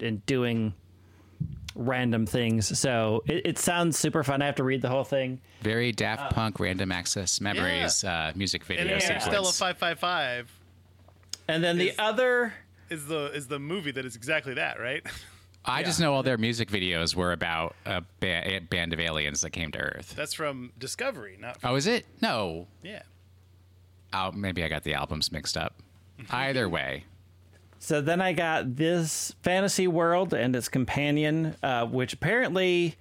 [0.01, 0.73] and doing
[1.80, 2.78] random things.
[2.78, 4.42] So it, it sounds super fun.
[4.42, 5.39] I have to read the whole thing.
[5.62, 9.26] Very Daft Punk Random Access Memories uh, music video And sequence.
[9.26, 10.52] Interstella five five five
[11.48, 12.54] And then the other,
[12.89, 15.02] is the is the movie that is exactly that, right?
[15.65, 19.42] I just know all their music videos were about a, ba- a band of aliens
[19.42, 20.13] that came to Earth.
[20.15, 22.06] That's from Discovery, not from, Oh, is it?
[22.22, 22.68] No.
[22.84, 23.04] yeah.
[24.13, 25.76] Oh, maybe I got the albums mixed up.
[26.32, 27.06] Either way,
[27.80, 32.96] so then I got this fantasy world and its companion, uh, which apparently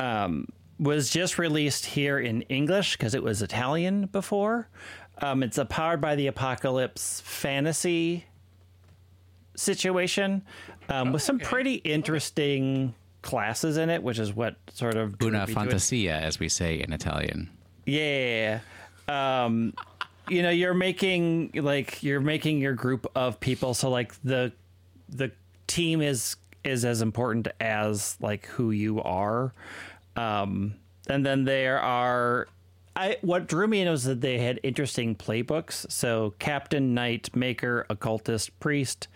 [0.00, 4.68] um, was just released here in English because it was Italian before.
[5.18, 8.24] Um, it's a powered by the apocalypse fantasy
[9.54, 10.42] situation
[10.88, 11.44] um, with some okay.
[11.44, 15.54] pretty interesting classes in it, which is what sort of una me to it.
[15.54, 17.48] fantasia, as we say in Italian.
[17.86, 18.60] Yeah.
[19.06, 19.74] Um,
[20.28, 24.52] you know, you're making like you're making your group of people so like the
[25.08, 25.30] the
[25.66, 29.52] team is is as important as like who you are.
[30.16, 30.74] Um
[31.08, 32.48] and then there are
[32.96, 35.90] I what drew me in was that they had interesting playbooks.
[35.90, 39.08] So Captain, Knight, Maker, Occultist, Priest,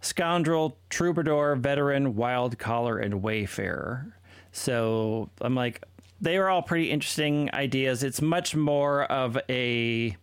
[0.00, 4.14] Scoundrel, Troubadour, Veteran, Wild Collar, and Wayfarer.
[4.52, 5.84] So I'm like,
[6.20, 8.02] they were all pretty interesting ideas.
[8.02, 10.16] It's much more of a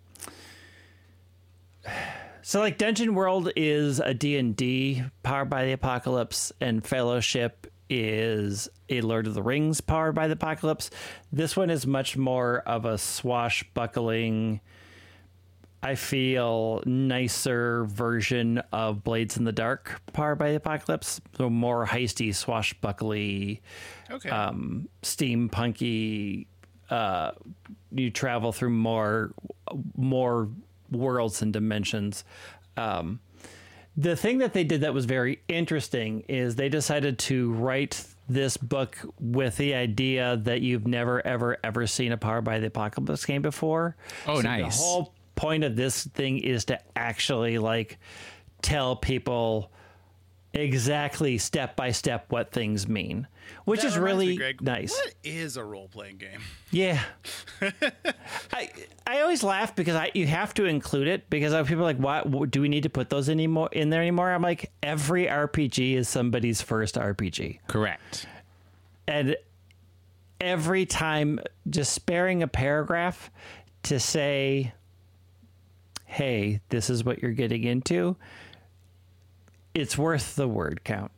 [2.41, 9.01] so like Dungeon World is a D&D powered by the apocalypse and Fellowship is a
[9.01, 10.89] Lord of the Rings powered by the apocalypse.
[11.31, 14.61] This one is much more of a swashbuckling
[15.83, 21.21] I feel nicer version of Blades in the Dark powered by the apocalypse.
[21.37, 23.61] So more heisty, swashbuckly,
[24.09, 24.29] Okay.
[24.29, 26.47] um, steampunky.
[26.89, 27.31] Uh,
[27.91, 29.31] you travel through more
[29.95, 30.49] more
[30.91, 32.23] worlds and dimensions.
[32.75, 33.19] Um,
[33.95, 38.57] the thing that they did that was very interesting is they decided to write this
[38.57, 43.25] book with the idea that you've never ever ever seen a Power by the Apocalypse
[43.25, 43.95] game before.
[44.27, 44.77] Oh, So nice.
[44.77, 47.97] The whole point of this thing is to actually like
[48.61, 49.71] tell people
[50.59, 53.27] exactly step by step what things mean,
[53.65, 54.91] which That is reminds me, really Greg, nice.
[54.91, 56.41] What is a role playing game?
[56.71, 57.01] Yeah.
[58.53, 58.69] I
[59.05, 61.97] I always laugh because I you have to include it because I- people are like,
[61.97, 64.31] why do we need to put those anymore in there anymore?
[64.31, 68.25] I'm like, every RPG is somebody's first RPG, Correct.
[69.07, 69.35] and
[70.39, 71.39] every time
[71.69, 73.31] just sparing a paragraph
[73.83, 74.73] to say,
[76.05, 78.15] hey, this is what you're getting into.
[79.77, 81.11] It's worth the word count.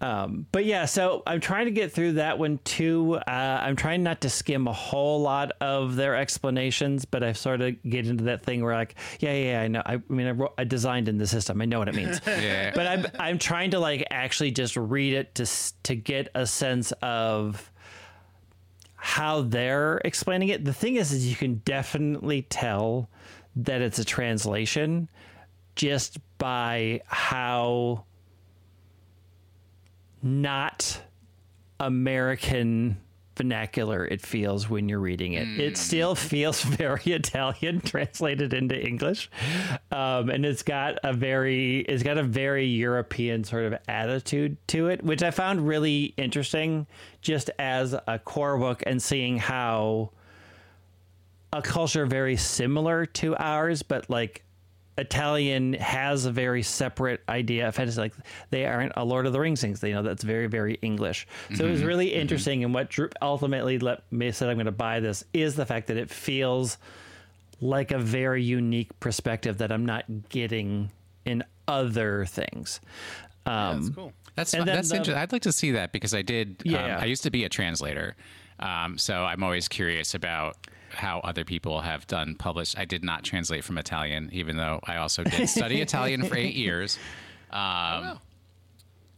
[0.00, 3.16] Um, but yeah, so I'm trying to get through that one too.
[3.16, 7.60] Uh, I'm trying not to skim a whole lot of their explanations, but I sort
[7.60, 9.82] of get into that thing where like, yeah, yeah, yeah I know.
[9.84, 11.60] I, I mean, I, wrote, I designed in the system.
[11.60, 12.20] I know what it means.
[12.30, 12.70] Yeah.
[12.74, 15.46] but I'm I'm trying to like actually just read it to
[15.82, 17.70] to get a sense of
[18.94, 20.64] how they're explaining it.
[20.64, 23.10] The thing is, is you can definitely tell
[23.56, 25.08] that it's a translation
[25.80, 28.04] just by how
[30.22, 31.00] not
[31.78, 33.00] American
[33.34, 35.48] vernacular it feels when you're reading it.
[35.58, 39.30] It still feels very Italian translated into English.
[39.90, 44.88] Um, and it's got a very it's got a very European sort of attitude to
[44.88, 46.88] it, which I found really interesting
[47.22, 50.10] just as a core book and seeing how
[51.54, 54.44] a culture very similar to ours, but like
[55.00, 58.00] Italian has a very separate idea of fantasy.
[58.00, 58.14] Like
[58.50, 59.82] they aren't a Lord of the Rings things.
[59.82, 61.26] You know, that's very, very English.
[61.54, 62.62] So it was really interesting.
[62.64, 65.88] And what drew, ultimately let me said I'm going to buy this is the fact
[65.88, 66.78] that it feels
[67.60, 70.90] like a very unique perspective that I'm not getting
[71.24, 72.80] in other things.
[73.46, 74.12] Um, That's cool.
[74.36, 75.20] That's And that's the- interesting.
[75.22, 76.62] I'd like to see that because I did.
[76.64, 76.96] Yeah.
[76.96, 78.16] Um, I used to be a translator,
[78.58, 80.56] um, so I'm always curious about
[81.00, 82.78] how other people have done published.
[82.78, 86.54] I did not translate from Italian, even though I also did study Italian for eight
[86.54, 86.98] years.
[87.50, 88.20] Um,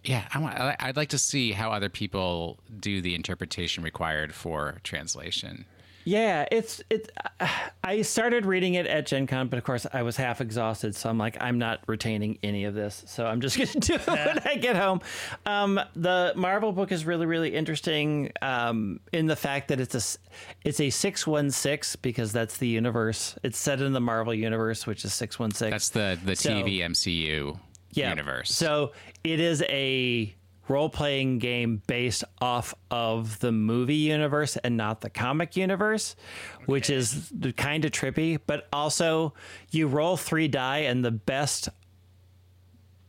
[0.04, 4.34] yeah, I want, I- I'd like to see how other people do the interpretation required
[4.34, 5.64] for translation.
[6.05, 7.11] Yeah, it's it.
[7.84, 11.09] I started reading it at Gen Con, but of course I was half exhausted, so
[11.11, 14.38] I'm like, I'm not retaining any of this, so I'm just gonna do it when
[14.44, 15.00] I get home.
[15.46, 20.18] Um, the Marvel book is really, really interesting um, in the fact that it's a
[20.64, 23.36] it's a six one six because that's the universe.
[23.42, 25.70] It's set in the Marvel universe, which is six one six.
[25.70, 27.59] That's the the So- TV MCU
[27.94, 28.53] universe.
[28.55, 28.92] So
[29.22, 30.34] it is a
[30.68, 36.16] role playing game based off of the movie universe and not the comic universe,
[36.66, 38.38] which is kind of trippy.
[38.46, 39.34] But also,
[39.70, 41.68] you roll three die, and the best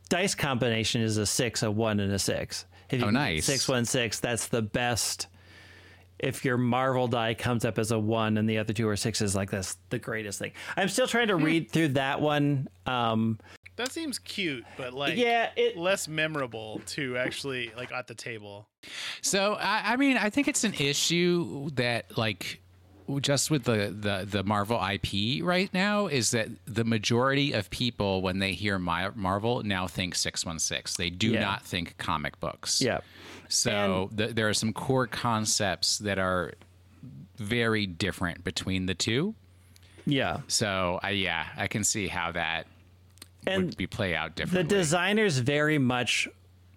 [0.08, 2.66] dice combination is a six, a one, and a six.
[2.90, 3.44] If you Oh, nice.
[3.46, 4.20] Six, one, six.
[4.20, 5.28] That's the best.
[6.18, 9.34] If your Marvel die comes up as a one and the other two are sixes,
[9.34, 10.52] like that's the greatest thing.
[10.76, 12.68] I'm still trying to read through that one.
[12.86, 13.38] Um,
[13.76, 18.68] That seems cute, but like Yeah, it- less memorable to actually like at the table.
[19.20, 22.60] So I, I mean, I think it's an issue that like
[23.20, 28.22] just with the, the the Marvel IP right now is that the majority of people
[28.22, 30.94] when they hear My, Marvel now think 616.
[30.96, 31.40] They do Yeah.
[31.40, 32.80] not think comic books.
[32.80, 33.00] yeah.
[33.48, 36.54] So th- there are some core concepts that are
[37.36, 39.34] very different between the two.
[40.06, 40.38] Yeah.
[40.48, 42.66] So I yeah, I can see how that
[43.46, 44.62] And would be play out differently.
[44.62, 46.28] the designers very much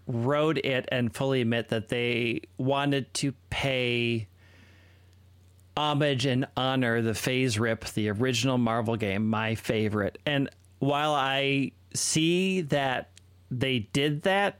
[0.07, 4.28] wrote it and fully admit that they wanted to pay
[5.76, 10.49] homage and honor the FASERIP the original marvel game my favorite and
[10.80, 13.09] while i see that
[13.51, 14.59] they did that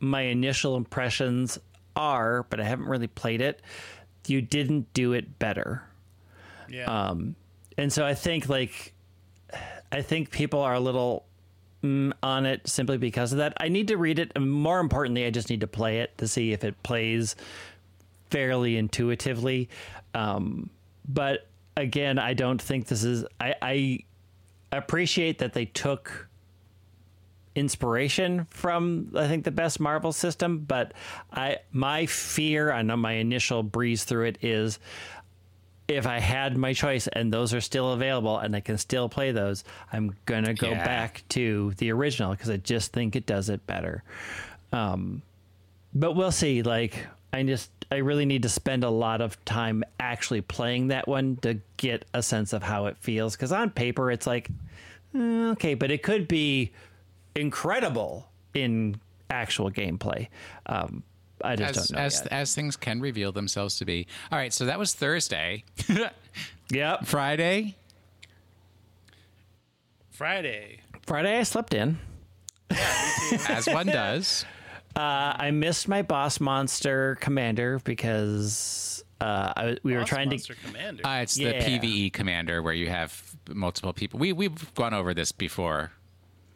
[0.00, 1.58] my initial impressions
[1.96, 3.62] are but i haven't really played it
[4.26, 5.82] you didn't do it better
[6.68, 6.84] Yeah.
[6.84, 7.34] Um,
[7.78, 8.92] and so I think like
[9.90, 11.24] I think people are a little
[11.82, 13.54] on it simply because of that.
[13.58, 14.32] I need to read it.
[14.36, 17.36] and More importantly, I just need to play it to see if it plays
[18.30, 19.68] fairly intuitively.
[20.14, 20.70] Um,
[21.08, 23.24] but again, I don't think this is.
[23.40, 23.98] I, I
[24.72, 26.28] appreciate that they took
[27.56, 30.92] inspiration from I think the best Marvel system, but
[31.32, 34.78] I my fear, I know my initial breeze through it is
[35.90, 39.32] if I had my choice and those are still available and I can still play
[39.32, 40.84] those, I'm gonna go Yeah.
[40.84, 44.02] back to the original because I just think it does it better.
[44.72, 45.22] Um,
[45.92, 46.62] but we'll see.
[46.62, 51.08] Like I just I really need to spend a lot of time actually playing that
[51.08, 53.34] one to get a sense of how it feels.
[53.34, 54.48] Because on paper it's like
[55.14, 56.70] mm, okay, but it could be
[57.34, 60.28] incredible in actual gameplay.
[60.66, 61.02] Um,
[61.44, 62.32] I just as don't know as, yet.
[62.32, 64.06] as things can reveal themselves to be.
[64.30, 65.64] All right, so that was Thursday.
[66.72, 67.04] Yep.
[67.06, 67.74] Friday,
[70.10, 70.80] Friday.
[71.06, 71.98] Friday I slept in.
[73.48, 74.44] as one does.
[74.94, 80.60] Uh, I missed my boss monster commander because uh, I, we were trying Monster to.
[80.66, 81.06] Commander.
[81.06, 81.52] Uh, it's Yeah.
[81.52, 83.20] the PVE commander where you have
[83.52, 84.18] multiple people.
[84.20, 85.92] We we've gone over this before.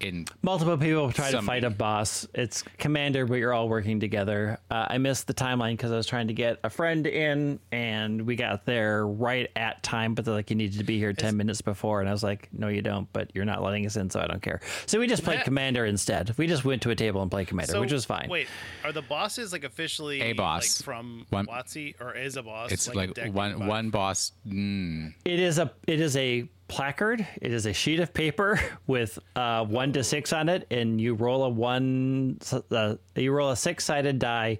[0.05, 2.26] In Multiple people try to fight a boss.
[2.34, 4.59] It's commander, but you're all working together.
[4.70, 8.20] Uh, I missed the timeline because I was trying to get a friend in, and
[8.26, 10.14] we got there right at time.
[10.14, 12.48] But they're like, you needed to be here ten minutes before, and I was like,
[12.52, 13.11] no, you don't.
[13.14, 14.61] But you're not letting us in, so I don't care.
[14.84, 16.34] So we just played that- commander instead.
[16.36, 18.28] We just went to a table and played commander, So, which was fine.
[18.28, 18.48] Wait,
[18.84, 20.80] are the bosses like officially A boss.
[20.80, 22.72] like, from One- WotC or is a boss?
[22.72, 24.32] it's like, like, one one boss.
[24.46, 27.26] Mm, It is a it is a placard.
[27.40, 31.14] It is a sheet of paper with uh, one to six on it, and you
[31.14, 32.38] roll a one.
[32.70, 34.58] Uh, you roll a six sided die,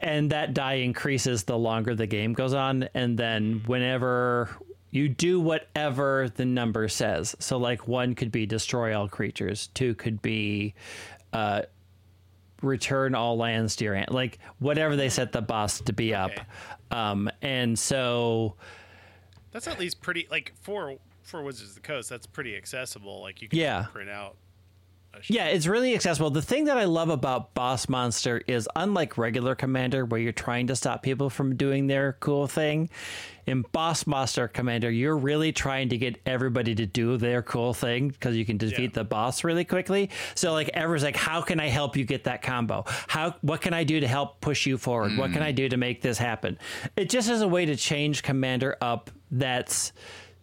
[0.00, 2.88] and that die increases the longer the game goes on.
[2.94, 4.50] And then whenever
[4.90, 9.94] you do whatever the number says, so like one could be destroy all creatures, two
[9.94, 10.74] could be.
[11.32, 11.62] Uh,
[12.60, 16.32] return all lands to your hand like whatever they set the boss to be up
[16.90, 18.56] um and so
[19.52, 22.08] That's at least pretty like for for Wizards of the Coast.
[22.10, 23.20] That's pretty accessible.
[23.20, 23.86] Like you can Yeah.
[23.92, 24.36] print out.
[25.26, 26.30] Yeah, it's really accessible.
[26.30, 30.68] The thing that I love about Boss Monster is unlike regular Commander, where you're trying
[30.68, 32.88] to stop people from doing their cool thing,
[33.48, 38.08] in Boss Monster Commander, you're really trying to get everybody to do their cool thing
[38.08, 39.02] because you can defeat Yeah.
[39.02, 40.10] the boss really quickly.
[40.34, 42.84] So like everyone's like, how can I help you get that combo?
[42.86, 45.16] How what can I do to help push you forward?
[45.16, 45.46] What can mm.
[45.46, 46.58] I do to make this happen?
[46.96, 49.92] It just is a way to change Commander up that's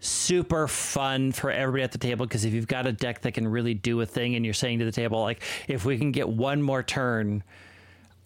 [0.06, 3.48] super fun for everybody at the table because if you've got a deck that can
[3.48, 6.30] really do a thing and you're saying to the table like if we can get
[6.30, 7.44] one more turn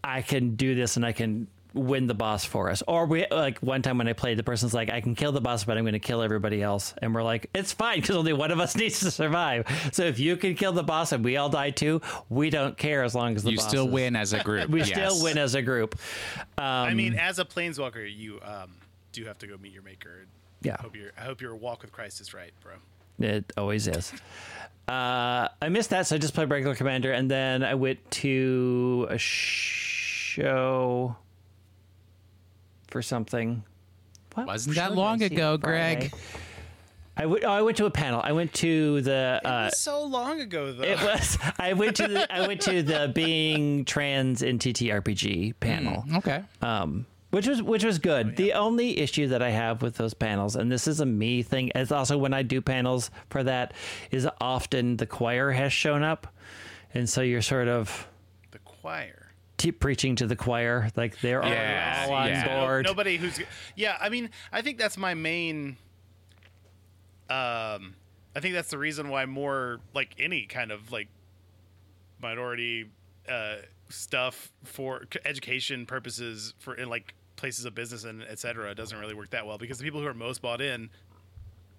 [0.03, 2.82] I can do this and I can win the boss for us.
[2.88, 5.41] Or we like one time when I played, the person's like, I can kill the
[5.41, 6.93] boss, but I'm going to kill everybody else.
[7.01, 9.67] And we're like, it's fine because only one of us needs to survive.
[9.93, 13.03] So if you can kill the boss and we all die too, we don't care
[13.03, 14.69] as long as the You boss still is- win as a group.
[14.80, 14.89] We yes.
[14.89, 15.95] still win as a group.
[16.57, 18.71] Um, I mean, as a planeswalker, you um,
[19.11, 20.25] do have to go meet your maker.
[20.62, 20.76] Yeah.
[20.80, 22.74] I hope your I hope your walk with Christ is right, bro.
[23.20, 24.14] It always is.
[24.88, 29.05] Uh, I missed that, so I just played regular commander, and then I went to
[29.12, 31.16] a show
[32.88, 33.64] for something.
[34.34, 35.57] What Wasn't that long ago.
[35.57, 36.12] Greg?
[37.18, 37.43] I went.
[37.43, 38.20] Oh, I went to a panel.
[38.24, 39.39] I went to the.
[39.45, 40.84] Uh, so long ago, though.
[40.84, 41.38] it was.
[41.60, 42.34] I went to the.
[42.34, 46.41] I went to the being trans in TTRPG panel Okay.
[46.64, 48.36] um, which was which was good.
[48.38, 51.71] The only issue that I have with those panels, and this is a me thing,
[51.75, 53.73] it's also when I do panels for that,
[54.11, 56.27] is often the choir has shown up,
[56.93, 58.07] and so you're sort of
[58.51, 59.32] the choir.
[59.80, 62.43] preaching to the choir, like they're all- Yeah, all on yeah.
[62.45, 62.86] No- board.
[62.86, 63.39] nobody who's
[63.75, 63.97] yeah.
[63.99, 65.77] I mean, I think that's my main.
[67.30, 67.95] Um,
[68.36, 71.09] I think that's the reason why more like any kind of like
[72.21, 72.89] minority
[73.27, 73.57] uh,
[73.89, 79.13] stuff for education purposes for in like places of business and et cetera doesn't really
[79.13, 80.89] work that well because the people who are most bought in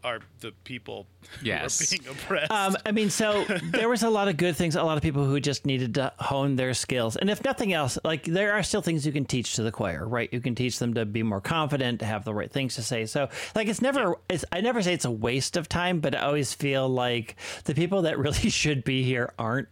[0.03, 1.07] are the people
[1.43, 1.79] Yes.
[1.79, 2.51] who are being oppressed.
[2.51, 4.75] Um, I mean, so there was a lot of good things.
[4.75, 7.99] A lot of people who just needed to hone their skills, and if nothing else,
[8.05, 10.29] like there are still things you can teach to the choir, right?
[10.33, 13.05] You can teach them to be more confident, to have the right things to say.
[13.07, 14.17] So, like, it's never.
[14.31, 17.75] It's, I never say it's a waste of time, but I always feel like the
[17.75, 19.69] people that really should be here aren't,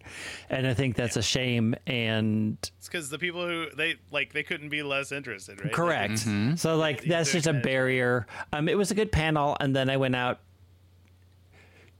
[0.51, 1.75] and I think that's a shame.
[1.87, 5.73] And it's because the people who they like they couldn't be less interested, right?
[5.73, 6.19] correct.
[6.57, 8.27] So, like, that's just a barrier.
[8.53, 10.41] Um, it was a good panel, and then I went out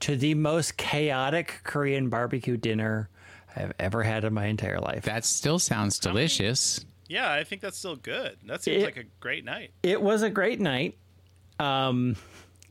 [0.01, 3.09] to the most chaotic Korean barbecue dinner
[3.55, 5.03] I've ever had in my entire life.
[5.03, 6.85] That still sounds delicious.
[7.07, 8.37] Yeah, I think that's still good.
[8.45, 9.71] That seems It- like a great night.
[9.83, 10.97] it was a great night.
[11.59, 12.15] Um,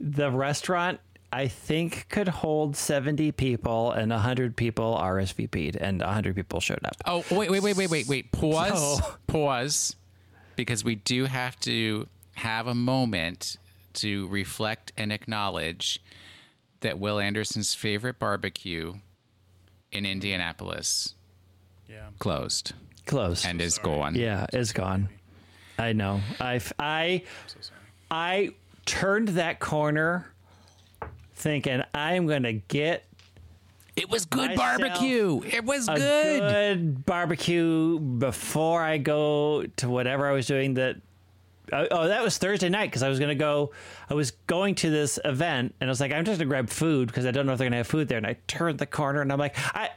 [0.01, 1.01] the restaurant,
[1.33, 6.97] I think, could hold 70 people, and 100 people RSVP'd, and 100 people showed up.
[7.05, 8.33] Oh, wait, wait, wait, wait, wait, wait.
[8.33, 8.99] Pause.
[9.01, 9.97] So- Pause.
[10.57, 13.57] Because we do have to have a moment
[14.01, 16.01] to reflect and acknowledge
[16.81, 18.95] that Will Anderson's favorite barbecue
[19.93, 21.15] in Indianapolis
[21.89, 22.09] Yeah.
[22.19, 22.73] closed
[23.07, 23.45] Close.
[23.45, 24.15] and is gone.
[24.15, 25.09] yeah, it's gone.
[25.79, 26.21] I know.
[26.41, 27.59] I, I, So.
[28.11, 28.51] I
[28.85, 30.27] turned that corner
[31.35, 33.05] thinking I'm going to get
[33.97, 35.41] It was good Myself barbecue.
[35.47, 36.41] It was a good.
[36.41, 40.97] good barbecue before I go to whatever I was doing that
[41.73, 43.73] oh, oh, that was Thursday night because I was gonna go.
[44.11, 47.09] I was going to this event and I was like, I'm just gonna grab food
[47.09, 48.19] because I don't know if they're gonna have food there.
[48.19, 49.91] And I turned the corner and I'm like, I,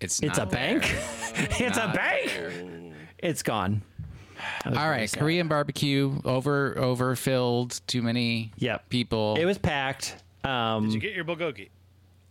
[0.00, 0.82] It's it's a not bank.
[0.82, 1.48] there.
[1.66, 2.94] it's a Not bank.
[3.18, 3.82] It's gone.
[4.64, 7.80] All right, Korean barbecue over overfilled.
[7.88, 8.88] Too many Yep.
[8.88, 9.36] people.
[9.36, 10.16] It was packed.
[10.44, 11.70] Um, Did you get your bulgogi?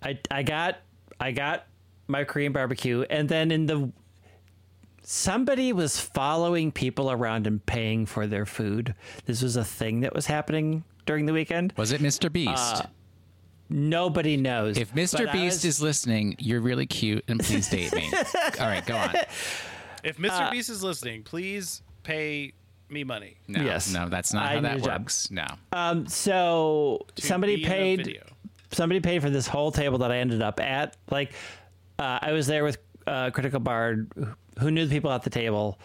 [0.01, 0.78] I I got
[1.20, 1.65] I got
[2.07, 3.91] my Korean barbecue, and then in the
[5.10, 8.93] somebody was following people around and paying for their food.
[9.26, 11.74] This was a thing that was happening during the weekend.
[11.78, 12.30] was it Mr.
[12.32, 12.51] Beast?
[12.76, 12.82] Uh,
[13.70, 14.78] Nobody knows.
[14.78, 15.24] if Mr.
[15.26, 18.12] But Beast was- is listening, you're really cute and please date me.
[18.60, 19.16] All right, go on.
[20.03, 20.51] If Mr.
[20.51, 22.51] Beast is listening, please pay
[22.89, 23.38] me money.
[23.47, 23.93] No, Yes.
[23.93, 25.01] no, that's not I how that a job.
[25.03, 25.32] works.
[25.32, 25.45] No.
[25.72, 28.22] um, so to somebody be in a paid.
[28.72, 30.97] Somebody paid for this whole table that I ended up at.
[31.10, 31.32] Like,
[31.97, 34.12] uh, I was there with uh, Critical Bard,
[34.60, 35.80] who knew the people at the table.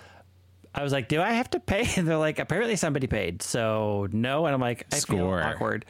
[0.74, 4.08] I was like, "Do I have to pay?" And they're like, "Apparently somebody paid." So
[4.12, 5.40] no, and I'm like, "I Score.
[5.40, 5.84] feel awkward."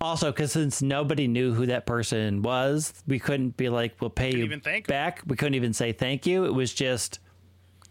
[0.00, 4.32] Also, because since nobody knew who that person was, we couldn't be like, "We'll pay
[4.34, 4.94] you even thank them.
[4.94, 6.44] back." We couldn't even say thank you.
[6.44, 7.20] It was just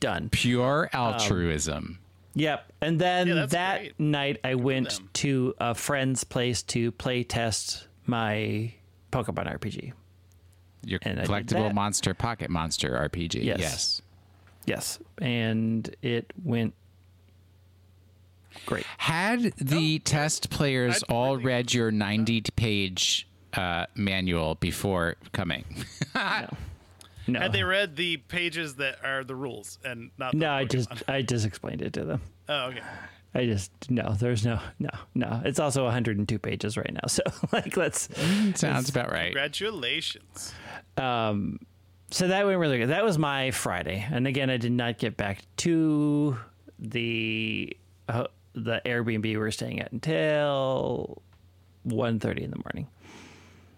[0.02, 0.30] done.
[0.30, 2.00] Pure um, altruism.
[2.38, 2.74] Yep.
[2.82, 4.00] And then Yeah, that great.
[4.00, 8.74] night, I went to a friend's place to play test my
[9.14, 9.94] Pokemon RPG.
[10.84, 13.42] Your and collectible monster pocket monster RPG.
[13.42, 13.60] Yes.
[13.60, 14.02] Yes.
[14.66, 15.00] Yes.
[15.20, 16.74] And it went
[18.66, 18.86] great.
[18.98, 25.66] Had the test players I'd all really- read your 90 page uh, manual before coming?
[27.28, 27.40] No.
[27.40, 30.34] Had they read the pages that are the rules and not?
[30.34, 30.70] the no, I Pokemon?
[30.70, 32.22] just I just explained it to them.
[32.48, 32.82] Oh, okay.
[33.34, 35.42] I just no, there's no no no.
[35.44, 37.00] It's also 102 pages right now.
[37.08, 38.10] So like let's
[38.54, 39.24] Sounds about right.
[39.34, 40.54] Congratulations.
[40.98, 41.58] um
[42.16, 42.88] so that went really good.
[42.88, 44.08] That was my Friday.
[44.10, 46.38] And again, I did not get back to
[46.80, 47.76] the
[48.08, 51.22] uh, the Airbnb we were staying at until
[51.86, 52.88] 1:30 in the morning.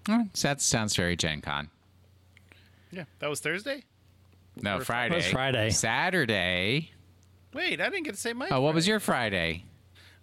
[0.07, 1.69] Oh, so that sounds very Gen Con.
[2.91, 3.85] Yeah, that was Thursday.
[4.55, 5.15] No, Friday.
[5.15, 5.71] was Friday.
[5.71, 6.91] Saturday.
[7.55, 8.49] Wait, I didn't get to say my.
[8.51, 9.65] Oh, what was your Friday?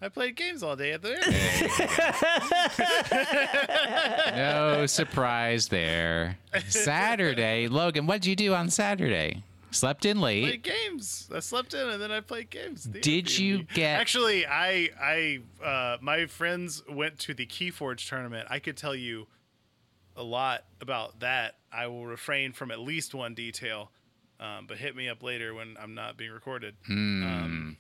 [0.03, 1.14] I played games all day at the.
[4.36, 6.38] No surprise there.
[6.68, 9.42] Saturday, Logan, what did you do on Saturday?
[9.70, 10.45] Slept in late.
[10.45, 11.28] played games.
[11.34, 12.84] I slept in and then I played games.
[12.84, 18.47] The Did you get- Actually, I I uh, my friends went to the Keyforge tournament.
[18.51, 19.26] I could tell you
[20.16, 21.57] a lot about that.
[21.72, 23.90] I will refrain from at least one detail,
[24.38, 26.76] um, but hit me up later when I'm not being recorded.
[26.88, 27.76] Um,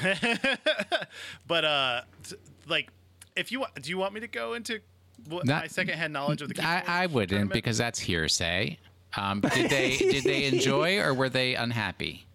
[1.46, 2.36] but uh, t-
[2.68, 2.90] like,
[3.36, 4.80] if you want, do you want me to go into
[5.28, 7.52] what, Not- my secondhand knowledge of the Keyforge I, I wouldn't tournament?
[7.52, 8.78] because that's hearsay.
[9.16, 12.26] Um, did they did they enjoy or were they unhappy?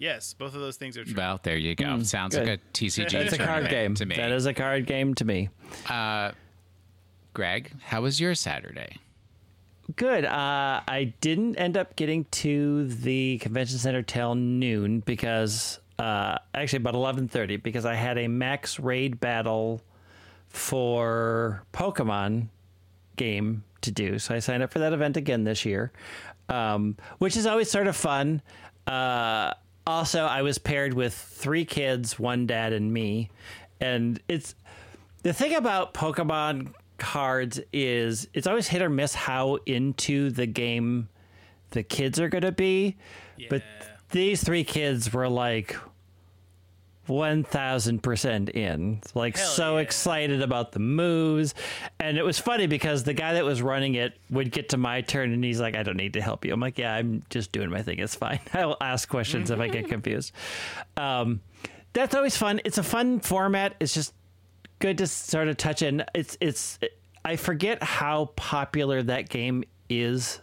[0.00, 1.14] yes, both of those things are true.
[1.16, 2.00] Well, there you go.
[2.02, 2.46] Sounds good.
[2.48, 3.94] like a TCG That's a card game.
[3.96, 4.14] to me.
[4.16, 5.48] That is a card game to me.
[5.88, 6.32] Uh,
[7.34, 8.96] Greg, how was your Saturday?
[9.96, 10.24] Good.
[10.24, 16.78] Uh, I didn't end up getting to the convention center till noon because uh, actually
[16.78, 19.82] about eleven thirty because I had a max raid battle
[20.48, 22.48] for Pokemon
[23.16, 24.18] game to do.
[24.18, 25.92] So I signed up for that event again this year,
[26.48, 28.42] um, which is always sort of fun.
[28.86, 29.52] Uh,
[29.86, 33.30] also, I was paired with three kids, one dad, and me,
[33.80, 34.54] and it's
[35.22, 41.08] the thing about Pokemon cards is it's always hit or miss how into the game
[41.70, 42.96] the kids are going to be.
[43.48, 43.87] But Yeah.
[44.10, 45.76] These three kids were like
[47.08, 49.00] 1000% in.
[49.14, 49.82] Like Hell so yeah.
[49.82, 51.54] excited about the moves.
[51.98, 55.00] And it was funny because the guy that was running it would get to my
[55.00, 56.52] turn and he's like, I don't need to help you.
[56.52, 57.98] I'm like, yeah, I'm just doing my thing.
[57.98, 58.40] It's fine.
[58.52, 60.32] I'll ask questions if I get confused.
[60.96, 61.40] Um,
[61.92, 62.60] that's always fun.
[62.64, 63.74] It's a fun format.
[63.80, 64.14] It's just
[64.78, 66.04] good to sort of touch in.
[66.14, 66.78] It's it's
[67.24, 70.40] I forget how popular that game is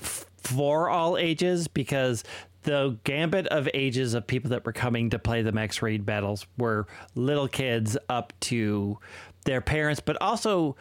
[0.00, 2.24] f- for all ages because
[2.64, 6.46] the gambit of ages of people that were coming to play the max raid battles
[6.58, 8.98] were little kids up to
[9.44, 10.76] their parents, but also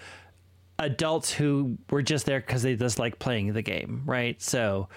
[0.79, 4.41] adults who were just there because they just like playing the game, right?
[4.41, 4.89] So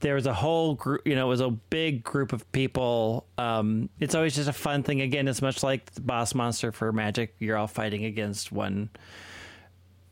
[0.00, 3.26] there was a whole group, you know, it was a big group of people.
[3.38, 5.00] Um, it's always just a fun thing.
[5.00, 7.34] Again, it's much like the boss monster for Magic.
[7.38, 8.90] You're all fighting against one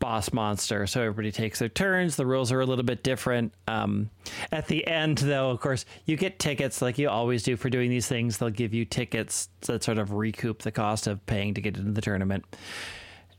[0.03, 0.84] boss monster.
[0.88, 2.16] So everybody takes their turns.
[2.16, 3.55] The rules are a little bit different.
[3.68, 4.11] Um,
[4.50, 7.88] at the end, though, of course, you get tickets like you always do for doing
[7.88, 8.38] these things.
[8.38, 11.92] They'll give you tickets that sort of recoup the cost of paying to get into
[11.92, 12.44] the tournament.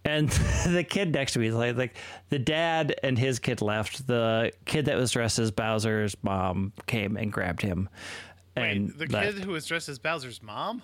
[0.05, 0.29] And
[0.69, 1.97] the kid next to me is like, like
[2.29, 4.07] the dad and his kid left.
[4.07, 7.89] The kid that was dressed as Bowser's mom came and grabbed him.
[8.55, 9.35] And Wait, the left.
[9.35, 10.81] kid who was dressed as Bowser's mom?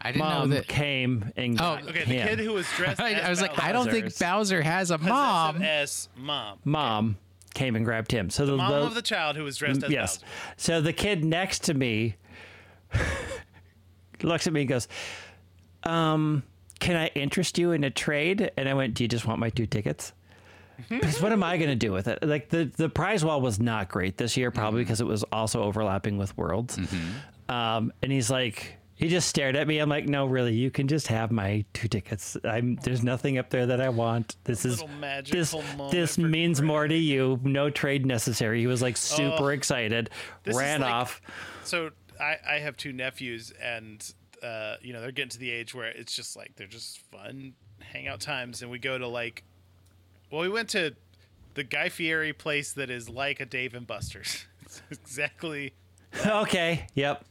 [0.00, 0.68] I didn't mom know that.
[0.68, 2.28] came and Oh, got Okay, the him.
[2.28, 4.18] kid who was dressed I, as I was like, I don't think Bowser's.
[4.20, 5.54] Bowser has a mom.
[5.56, 6.58] Possessive as mom.
[6.64, 7.16] mom
[7.54, 8.30] came and grabbed him.
[8.30, 10.18] So the, Mom the- of the child who was dressed as yes.
[10.18, 10.26] Bowser.
[10.56, 12.14] So the kid next to me
[14.22, 14.88] looks at me and goes,
[15.84, 16.42] um,
[16.80, 18.50] can I interest you in a trade?
[18.56, 20.12] And I went, do you just want my two tickets?
[20.88, 22.22] Because what am I going to do with it?
[22.22, 25.62] Like the, the prize wall was not great this year, probably because it was also
[25.64, 26.78] overlapping with worlds.
[27.48, 29.78] Um, and he's like, he just stared at me.
[29.78, 32.36] I'm like, no, really, you can just have my two tickets.
[32.44, 34.36] I'm there's nothing up there that I want.
[34.44, 37.38] This is magical this this means more to you.
[37.44, 38.60] No trade necessary.
[38.60, 40.10] He was like super Oh, excited,
[40.46, 41.20] ran like- off.
[41.64, 41.90] So
[42.20, 44.04] I, I have two nephews, and
[44.42, 47.54] uh, you know they're getting to the age where it's just like they're just fun
[47.80, 49.44] hangout times, and we go to like,
[50.32, 50.96] well, we went to
[51.54, 54.44] the Guy Fieri place that is like a Dave and Buster's.
[54.68, 55.72] It's exactly
[56.26, 56.86] okay.
[56.94, 57.24] Yep.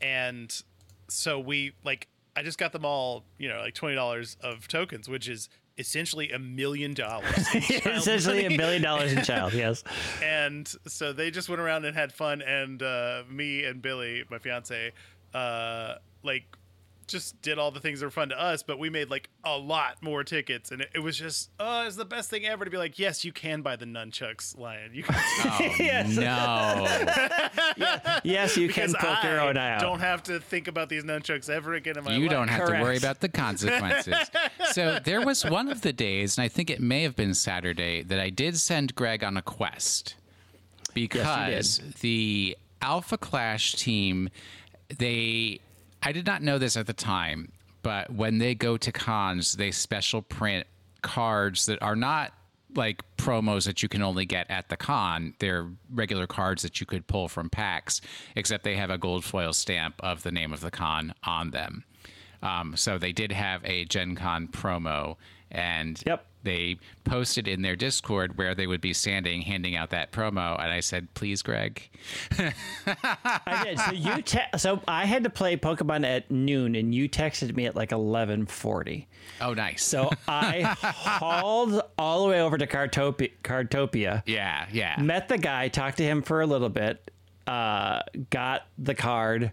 [0.00, 0.62] And
[1.08, 5.08] so we like I just got them all, you know, like twenty dollars of tokens,
[5.08, 7.48] which is essentially a million dollars.
[7.54, 9.52] Essentially a million dollars in child.
[9.52, 9.82] Yes.
[10.22, 14.38] and so they just went around and had fun and uh, me and billy my
[14.38, 14.92] fiance
[15.34, 16.44] uh, like
[17.06, 19.56] just did all the things that were fun to us but we made like a
[19.56, 22.70] lot more tickets and it, it was just oh it's the best thing ever to
[22.70, 26.16] be like yes you can buy the nunchucks lion you can Oh, Yes.
[26.16, 28.20] no.
[28.24, 29.80] Yes, you can because poke your I own eye out.
[29.80, 32.48] don't have to think about these nunchucks ever again in my You life You don't
[32.48, 34.14] have to worry about the consequences.
[34.72, 38.02] so there was one of the days, and I think it may have been Saturday,
[38.02, 40.14] that I did send Greg on a quest
[40.94, 44.30] because the Alpha Clash team,
[44.98, 45.60] they,
[46.04, 47.52] I did not know this at the time,
[47.82, 50.66] but when they go to cons, they special print
[51.02, 52.32] cards that are not
[52.76, 55.34] like promos that you can only get at the con.
[55.38, 58.00] They're regular cards that you could pull from packs,
[58.36, 61.84] except they have a gold foil stamp of the name of the con on them.
[62.42, 65.16] Um, so they did have a Gen Con promo,
[65.50, 66.26] and Yep.
[66.44, 70.72] They posted in their Discord where they would be standing handing out that promo, and
[70.72, 71.88] I said, "Please, Greg."
[72.38, 73.78] I did.
[73.78, 77.66] So you te- so I had to play Pokemon at noon, and you texted me
[77.66, 79.08] at like eleven forty.
[79.40, 79.84] Oh, nice.
[79.84, 84.96] So I hauled all the way over to Cartopia, Cartopia yeah, yeah.
[85.00, 87.10] met the guy, talked to him for a little bit,
[87.46, 89.52] uh, got the card,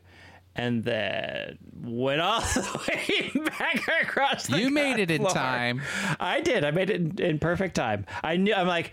[0.56, 5.34] and then went all the way back across the you made it in floor.
[5.34, 5.82] time.
[6.20, 6.64] I did.
[6.64, 8.06] I made it in, in perfect time.
[8.24, 8.54] I knew.
[8.54, 8.92] I'm like,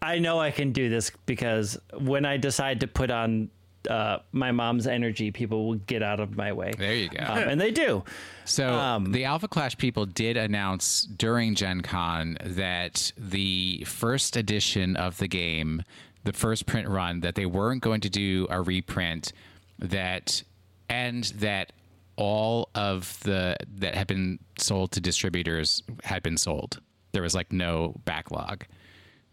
[0.00, 3.50] I know I can do this because when I decide to put on
[3.90, 6.72] uh, my mom's energy, people will get out of my way.
[6.76, 7.24] There you go.
[7.24, 8.02] Um, and they do.
[8.44, 14.96] So Um, the Alpha Clash people did announce during Gen Con that the first edition
[14.96, 15.82] of the game,
[16.24, 19.32] the first print run, that they weren't going to do a reprint,
[19.78, 20.42] that
[20.88, 21.72] and that
[22.16, 26.80] all of the that had been sold to distributors had been sold.
[27.12, 28.64] There was like no backlog.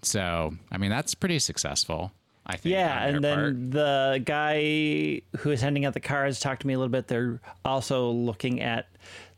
[0.01, 2.11] So I mean that's pretty successful.
[2.45, 2.73] I think.
[2.73, 3.71] Yeah, and then part.
[3.71, 7.07] the guy who is handing out the cards talked to me a little bit.
[7.07, 8.87] They're also looking at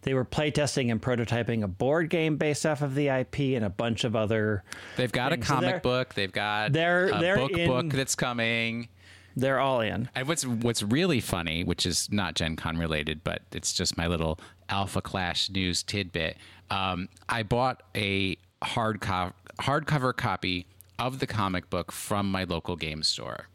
[0.02, 3.70] they were playtesting and prototyping a board game based off of the IP and a
[3.70, 4.64] bunch of other.
[4.98, 5.48] they've got a things.
[5.48, 6.16] So comic book.
[6.16, 8.88] They've got they're- a they're book in- book that's coming.
[9.36, 10.10] They're all in.
[10.16, 14.08] And what's what's really funny, which is not Gen Con related, but it's just my
[14.08, 16.38] little Alpha Clash news tidbit.
[16.70, 20.68] Um, I bought a hard co- hardcover copy
[20.98, 23.50] of the comic book from my local game store,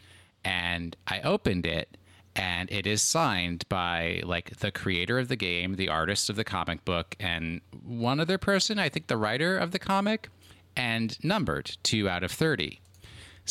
[0.44, 1.96] and I opened it,
[2.36, 6.44] and it is signed by like the creator of the game, the artist of the
[6.44, 8.78] comic book, and one other person.
[8.78, 10.28] I think the writer of the comic,
[10.76, 12.79] and numbered two out of thirty.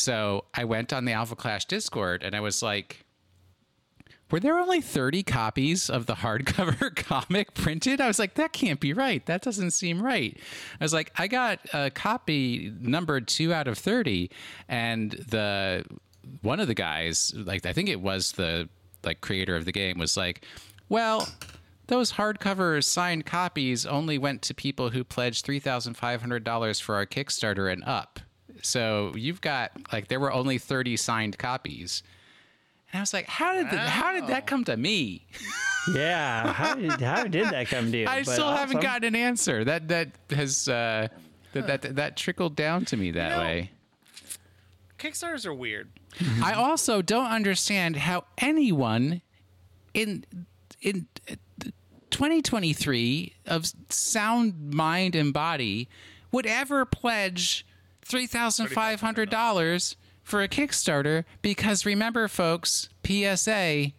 [0.00, 3.04] So I went on the Alpha Clash Discord and I was like,
[4.30, 8.00] were there only 30 copies of the hardcover comic printed?
[8.00, 9.24] I was like, that can't be right.
[9.26, 10.38] That doesn't seem right.
[10.80, 14.30] I was like, I got a copy numbered 2 out of 30
[14.68, 15.84] and the
[16.42, 18.68] one of the guys, like I think it was the
[19.02, 20.44] like creator of the game was like,
[20.88, 21.28] "Well,
[21.86, 27.82] those hardcover signed copies only went to people who pledged $3,500 for our Kickstarter and
[27.84, 28.20] up.
[28.62, 32.02] So you've got like there were only 30 signed copies."
[32.92, 35.26] And I was like, "How did the, how did that come to me?"
[35.94, 38.06] Yeah, how did, how did that come to you?
[38.06, 39.64] I But still haven't gotten an answer.
[39.64, 41.08] That that has uh,
[41.52, 43.70] that, that that trickled down to me that know, way.
[44.98, 45.88] Kickstarters are weird.
[46.42, 49.22] I also don't understand how anyone
[49.94, 50.24] in
[50.82, 51.06] in
[52.10, 55.88] 2023 of sound mind and body
[56.32, 57.64] would ever pledge
[58.06, 63.92] $3,500 for a Kickstarter because remember folks, PSA,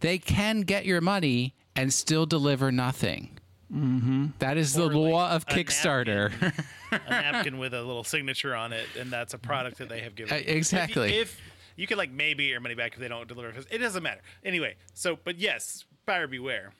[0.00, 3.38] they can get your money and still deliver nothing.
[3.72, 4.26] Mm-hmm.
[4.38, 6.32] That is the Or, like, law of a Kickstarter.
[6.92, 10.14] a napkin with a little signature on it, and that's a product that they have
[10.14, 10.32] given.
[10.34, 10.42] Uh, you.
[10.42, 11.14] If you- exactly.
[11.16, 11.40] If,
[11.76, 14.20] you could like maybe your money back if they don't deliver, it doesn't matter.
[14.44, 16.72] Anyway, so but yes, buyer beware.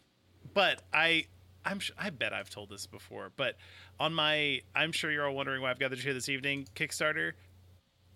[0.52, 1.26] But I,
[1.64, 3.32] I'm sure I bet I've told this before.
[3.36, 3.56] But
[4.00, 6.66] on my, I'm sure you're all wondering why I've gathered you here this evening.
[6.74, 7.32] Kickstarter,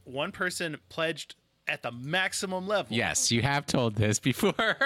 [0.05, 1.37] one person pledged
[1.69, 2.97] at the maximum level.
[2.97, 4.55] yes, you have told this before.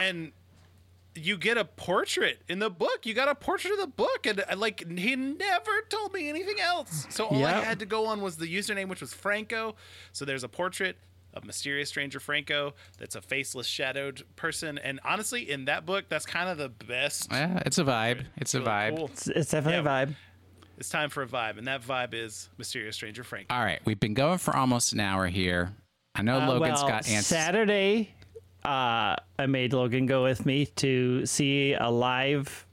[0.00, 0.32] and
[1.16, 3.06] you get a portrait in the book.
[3.06, 6.60] You got a portrait of the book, and uh, like he never told me anything
[6.60, 7.06] else.
[7.10, 9.74] So all I had to go on was the username, which was Franco.
[10.12, 10.96] So there's a portrait
[11.36, 12.74] of mysterious stranger Franco.
[12.98, 14.78] That's a faceless, shadowed person.
[14.78, 17.28] And honestly, in that book, that's kind of the best.
[17.30, 18.24] yeah, it's a vibe.
[18.36, 18.96] It's a Really vibe.
[18.96, 19.06] cool.
[19.08, 20.02] It's, it's definitely Yeah.
[20.02, 20.14] a vibe.
[20.78, 23.54] It's time for a vibe, and that vibe is mysterious stranger Franco.
[23.54, 25.72] All right, we've been going for almost an hour here.
[26.14, 27.26] I know Uh, Logan's well, got answers.
[27.26, 28.10] Saturday,
[28.64, 32.65] uh, I made Logan go with me to see a live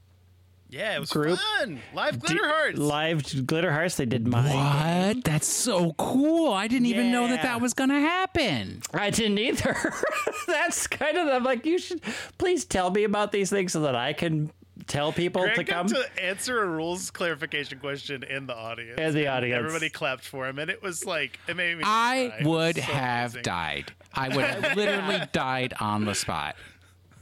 [0.74, 1.38] Yeah, it was Group.
[1.38, 1.78] fun.
[1.94, 2.78] Live glitter hearts.
[2.78, 3.96] live glitter hearts.
[3.96, 5.14] They did mine.
[5.14, 5.22] What?
[5.24, 6.52] That's so cool.
[6.52, 8.82] I didn't even know that that was going to happen.
[8.92, 9.76] I didn't either.
[10.48, 12.00] That's kind of I'm like you should
[12.38, 14.50] please tell me about these things so that I can
[14.88, 15.86] tell people Greg to got come.
[15.88, 19.00] to answer a rules clarification question in the audience.
[19.00, 19.58] In the audience.
[19.58, 21.84] Everybody clapped for him, and it was like it made me.
[21.86, 22.38] I cry.
[22.40, 23.42] It would so have amazing.
[23.42, 23.92] died.
[24.12, 26.56] I would have literally died on the spot.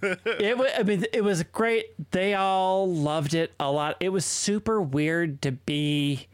[0.02, 2.10] It was, I mean, it was great.
[2.10, 3.96] They all loved it a lot.
[4.00, 6.26] It was super weird to be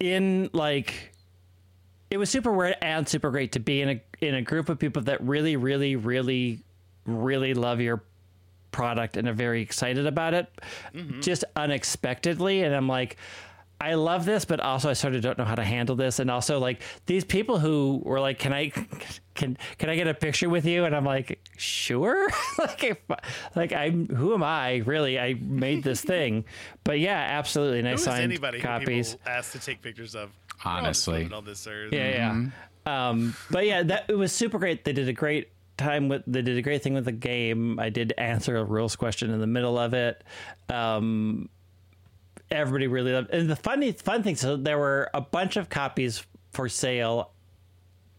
[0.00, 1.12] in like.
[2.10, 4.78] It was super weird and super great to be in a in a group of
[4.78, 6.60] people that really, really, really,
[7.04, 8.02] really love your
[8.70, 10.48] product and are very excited about it,
[10.94, 11.20] mm-hmm.
[11.20, 12.62] just unexpectedly.
[12.62, 13.16] And I'm like,
[13.80, 16.18] I love this, but also I sort of don't know how to handle this.
[16.18, 18.70] And also, like these people who were like, "Can I,
[19.34, 22.98] can can I get a picture with you?" And I'm like, "Sure." like, if,
[23.54, 25.18] like I'm who am I really?
[25.18, 26.44] I made this thing,
[26.84, 27.80] but yeah, absolutely.
[27.80, 29.12] And I signed anybody copies.
[29.12, 30.30] who people asked to take pictures of?
[30.64, 31.30] Honestly.
[31.32, 31.92] on this earth.
[31.92, 32.50] Yeah,
[32.86, 33.08] yeah.
[33.08, 34.84] Um, but yeah, that it was super great.
[34.84, 36.22] They did a great time with.
[36.26, 37.78] They did a great thing with the game.
[37.78, 40.24] I did answer a rules question in the middle of it.
[40.70, 41.50] Um,
[42.50, 43.30] everybody really loved.
[43.30, 47.32] And the funny fun thing, so there were a bunch of copies for sale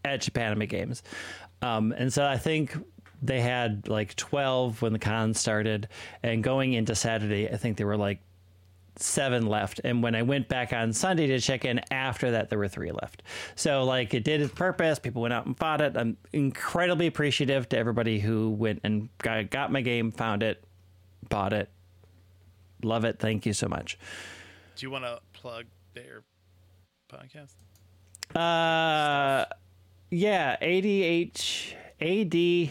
[0.04, 1.02] at Japanime Games,
[1.62, 2.76] um, and so I think
[3.22, 5.88] they had like twelve when the con started,
[6.22, 8.20] and going into Saturday, I think there were like
[9.00, 9.80] seven left.
[9.84, 12.90] And when I went back on Sunday to check in after that, there were three
[12.90, 13.22] left.
[13.54, 14.98] So, like, it did its purpose.
[14.98, 15.96] People went out and bought it.
[15.96, 20.64] I'm incredibly appreciative to everybody who went and got, got my game, found it,
[21.28, 21.70] bought it.
[22.82, 23.18] Love it.
[23.18, 23.98] Thank you so much.
[24.76, 25.64] Do you want to plug
[25.94, 26.22] their
[27.12, 27.54] podcast?
[28.34, 29.44] Uh,
[30.10, 32.70] yeah, ADH, ADH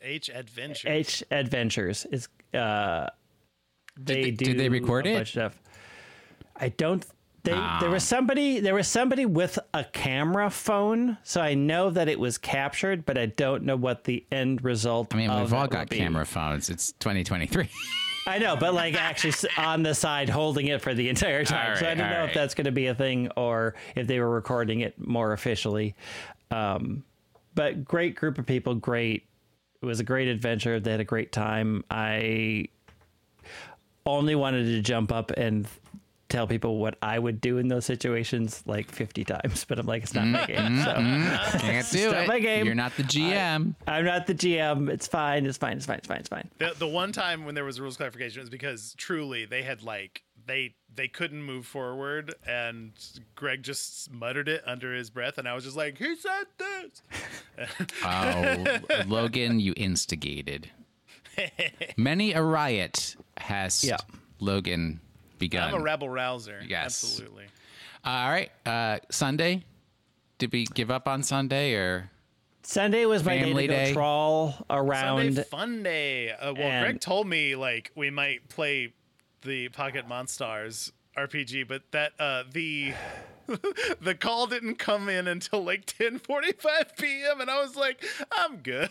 [0.00, 1.02] H Adventure.
[1.30, 3.08] Adventures is, uh,
[3.96, 5.14] they, they- do did they record a it?
[5.14, 5.62] bunch of stuff.
[6.56, 7.04] I don't.
[7.44, 7.78] They, Ah.
[7.80, 8.60] There was somebody.
[8.60, 13.18] There was somebody with a camera phone, so I know that it was captured, but
[13.18, 15.12] I don't know what the end result.
[15.12, 15.98] I mean, of we've all got be.
[15.98, 16.70] camera phones.
[16.70, 17.68] It's 2023.
[18.26, 21.70] I know, but like actually on the side, holding it for the entire time.
[21.70, 22.28] All so I right, don't know right.
[22.28, 25.94] if that's going to be a thing or if they were recording it more officially.
[26.50, 27.04] Um,
[27.54, 28.74] but great group of people.
[28.74, 29.26] Great.
[29.80, 30.78] It was a great adventure.
[30.78, 31.84] They had a great time.
[31.90, 32.66] I
[34.06, 35.66] only wanted to jump up and
[36.32, 40.02] tell people what I would do in those situations like 50 times, but I'm like,
[40.02, 40.82] it's not my mm-hmm, game.
[40.82, 41.58] So mm-hmm.
[41.58, 42.28] Can't do not it.
[42.28, 42.64] my game.
[42.64, 43.74] You're not the GM.
[43.86, 44.88] I'm not the GM.
[44.88, 45.44] It's fine.
[45.44, 45.76] It's fine.
[45.76, 45.98] It's fine.
[45.98, 46.18] It's fine.
[46.18, 46.50] It's fine.
[46.58, 50.22] The, the one time when there was rules clarification was because truly they had like
[50.46, 52.92] they they couldn't move forward and
[53.34, 57.02] Greg just muttered it under his breath and I was just like he said this
[58.04, 60.70] Oh, Logan, you instigated.
[61.96, 63.98] Many a riot has Yeah.
[64.40, 65.00] Logan
[65.42, 65.74] begun.
[65.74, 67.02] I'm a rebel rouser Yes.
[67.02, 67.44] absolutely
[68.04, 68.50] All right.
[68.66, 69.64] Uh, Sunday.
[70.38, 72.10] Did we give up on Sunday or?
[72.64, 73.92] Sunday was my Family day to go day.
[73.92, 75.18] trawl around.
[75.34, 78.92] Sunday fun day uh, well and- Greg told me like we might play
[79.42, 82.92] the Pocket Monstars RPG but that uh the
[84.00, 87.40] the call didn't come in until like 10:45 p.m.
[87.40, 88.04] and I was like
[88.36, 88.90] I'm good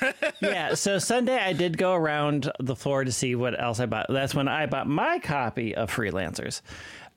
[0.40, 4.06] yeah, so Sunday I did go around the floor to see what else I bought.
[4.08, 6.62] That's when I bought my copy of Freelancers.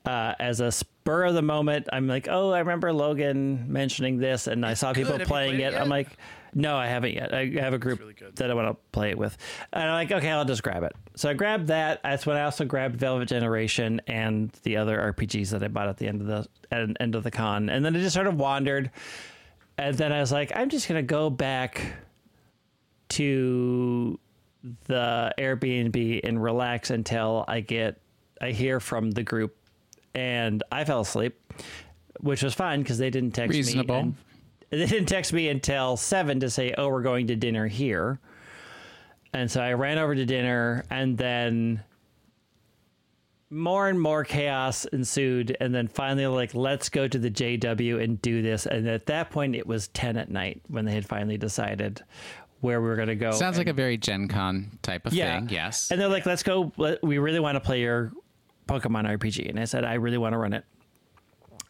[0.04, 4.46] Uh, as a spur of the moment, I'm like, oh, I remember Logan mentioning this,
[4.46, 5.20] and I saw people good.
[5.20, 5.60] Have you playing it.
[5.60, 5.80] it yet?
[5.80, 6.16] I'm like,
[6.56, 7.34] no, I haven't yet.
[7.34, 8.34] I have a group really good.
[8.36, 9.36] that I want to play it with,
[9.74, 10.92] and I'm like, okay, I'll just grab it.
[11.14, 12.02] So I grabbed that.
[12.02, 15.98] That's when I also grabbed Velvet Generation and the other RPGs that I bought at
[15.98, 18.26] the end of the at the end of the con, and then I just sort
[18.26, 18.90] of wandered,
[19.76, 21.92] and then I was like, I'm just gonna go back
[23.10, 24.18] to
[24.86, 28.00] the Airbnb and relax until I get
[28.40, 29.56] I hear from the group
[30.14, 31.38] and I fell asleep,
[32.20, 33.58] which was fine because they didn't text me.
[33.58, 34.02] Reasonable.
[34.04, 34.14] me.
[34.70, 38.18] And- They didn't text me until seven to say, "Oh, we're going to dinner here,"
[39.32, 41.82] and so I ran over to dinner, and then
[43.48, 48.20] more and more chaos ensued, and then finally, like, let's go to the JW and
[48.20, 48.66] do this.
[48.66, 52.02] And at that point, it was ten at night when they had finally decided
[52.60, 53.30] where we were going to go.
[53.30, 55.38] Sounds like a very Gen Con type of Yeah.
[55.38, 55.48] thing.
[55.50, 55.90] Yes.
[55.92, 56.72] And they're like, let's go.
[57.02, 58.10] We really want to play your
[58.66, 59.48] Pokemon RPG.
[59.48, 60.64] And I said, I really want to run it.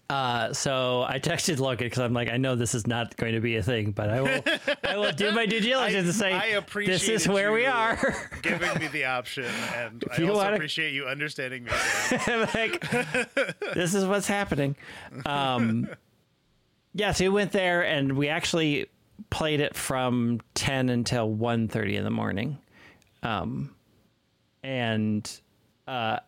[0.09, 3.41] Uh, so I texted Logan because I'm like, I know this is not going to
[3.41, 4.41] be a thing, but I will,
[4.85, 8.15] I will do my due diligence and say, I appreciate this is where we are.
[8.43, 11.71] giving me the option, and I you also wanna- appreciate you understanding me.
[12.55, 12.89] Like,
[13.75, 14.77] this is what's happening.
[15.25, 15.89] Um,
[16.95, 18.87] yeah, so we went there and we actually
[19.31, 22.59] played it from 10 until 1.30 in the morning.
[23.25, 23.75] Um,
[24.63, 25.29] and
[25.89, 26.19] uh,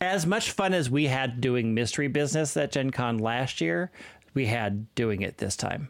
[0.00, 3.90] as much fun as we had doing mystery business at Gen Con last year,
[4.34, 5.88] we had doing it this time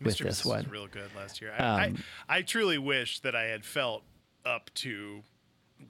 [0.00, 0.58] with this Business one.
[0.58, 1.52] was real good last year.
[1.58, 1.96] I, Um,
[2.28, 4.04] I, I truly wish that I had felt
[4.44, 5.22] up to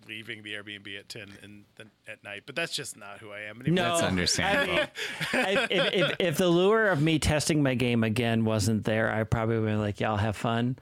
[0.06, 3.40] leaving the Airbnb at ten in the, at night, but that's just not who I
[3.42, 3.84] am anymore.
[3.84, 4.84] No, That's understandable.
[5.32, 9.24] I, if, if, if the lure of me testing my game again wasn't there, I
[9.24, 10.76] probably would be like, "Y'all have fun."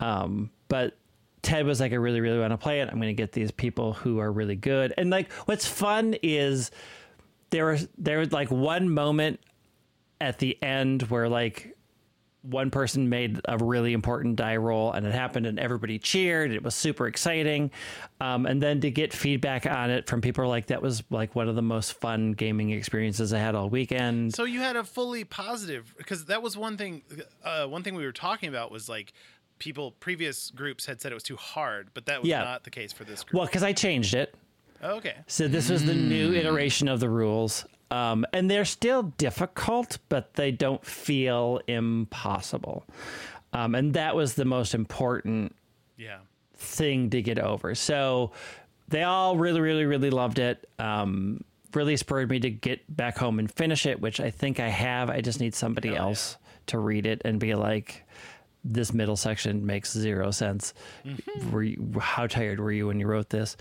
[0.00, 0.96] Um, but
[1.42, 2.88] Ted was like, "I really, really want to play it.
[2.88, 6.70] I'm going to get these people who are really good." And like, what's fun is
[7.50, 9.40] there was there was like one moment
[10.20, 11.76] at the end where like
[12.42, 16.50] one person made a really important die roll and it happened and everybody cheered.
[16.50, 17.70] It was super exciting.
[18.20, 21.48] Um, and then to get feedback on it from people like that was like one
[21.48, 24.34] of the most fun gaming experiences I had all weekend.
[24.34, 27.02] So you had a fully positive because that was one thing.
[27.44, 29.12] Uh, one thing we were talking about was like
[29.62, 32.42] people previous groups had said it was too hard, but that was Yeah.
[32.42, 33.38] not the case for this group.
[33.38, 34.34] Well, because I changed it.
[34.82, 35.14] Oh, okay.
[35.28, 37.64] So this was the new iteration of the rules.
[37.92, 42.84] Um, and they're still difficult, but they don't feel impossible.
[43.52, 45.54] Um, and that was the most important
[45.96, 46.18] Yeah.
[46.56, 47.76] thing to get over.
[47.76, 48.32] So
[48.88, 50.68] they all really, really, really loved it.
[50.80, 51.44] Um,
[51.74, 55.08] really spurred me to get back home and finish it, which I think I have.
[55.08, 56.36] I just need somebody else
[56.66, 58.04] to read it and be like,
[58.64, 60.74] this middle section makes zero sense.
[61.50, 63.56] Were you, how tired were you when you wrote this?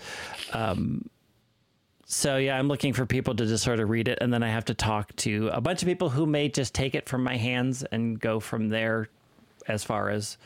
[0.54, 1.10] Um,
[2.06, 4.50] so yeah, I'm looking for people to just sort of read it, and then I
[4.50, 7.38] have to talk to a bunch of people who may just take it from my
[7.38, 9.08] hands and go from there,
[9.68, 10.38] as far as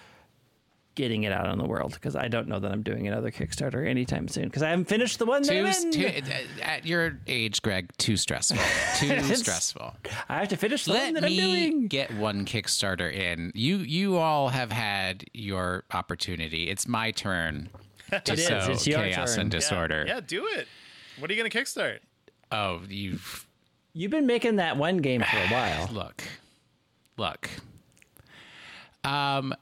[0.95, 1.93] getting it out in the world.
[1.93, 4.45] Because I don't know that I'm doing another Kickstarter anytime soon.
[4.45, 5.91] Because I haven't finished the one that Too, I'm in.
[5.91, 8.57] too, at your age, Greg, too stressful.
[8.99, 9.93] Too stressful.
[10.29, 11.37] I have to finish the Let one that I'm me
[11.69, 11.87] doing.
[11.87, 13.51] get one Kickstarter in.
[13.53, 16.69] You you all have had your opportunity.
[16.69, 17.69] It's my turn
[18.09, 18.45] to It is.
[18.47, 19.41] sow It's your chaos turn.
[19.41, 20.05] and disorder.
[20.07, 20.67] Yeah, do it.
[21.19, 21.99] What are you gonna kickstart?
[22.51, 23.45] Oh, you've
[23.93, 25.89] You've been making that one game for a while.
[25.91, 26.23] look,
[27.17, 27.49] look.
[29.03, 29.53] Um,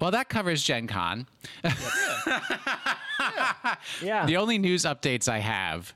[0.00, 1.26] well, that covers Gen Con.
[4.02, 4.26] Yeah.
[4.26, 5.94] The only news updates I have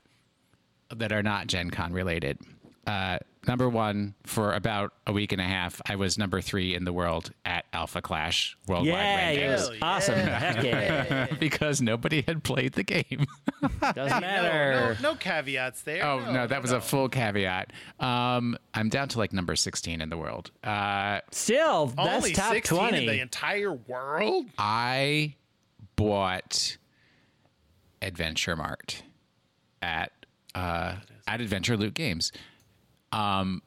[0.95, 2.39] that are not Gen Con related.
[2.87, 6.83] Uh, number one, for about a week and a half, I was number three in
[6.83, 9.85] the world at Alpha Clash Worldwide Yeah, it Rankings was Hell yeah.
[9.85, 10.19] awesome.
[10.19, 11.27] Heck yeah.
[11.39, 13.25] because nobody had played the game.
[13.93, 14.97] Doesn't matter.
[15.01, 16.03] no, no caveats there.
[16.05, 17.71] oh no, that was a full caveat.
[17.99, 20.51] Um, I'm down to like number 16 in the world.
[20.63, 22.97] Uh, Still, that's Only top 16 20.
[22.97, 24.45] in the entire world.
[24.57, 25.35] I
[25.95, 26.77] bought
[28.01, 29.03] Adventure Mart
[29.81, 30.11] at
[30.55, 30.95] uh,
[31.27, 32.31] at Adventure Loot Games.
[33.11, 33.61] Um,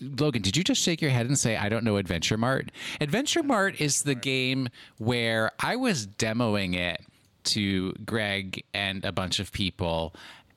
[0.00, 2.70] Logan, did you just shake your head and say I don't know Adventure Mart?
[3.00, 7.04] Adventure Mart is the game where I was demoing it
[7.44, 10.14] to Greg and a bunch of people,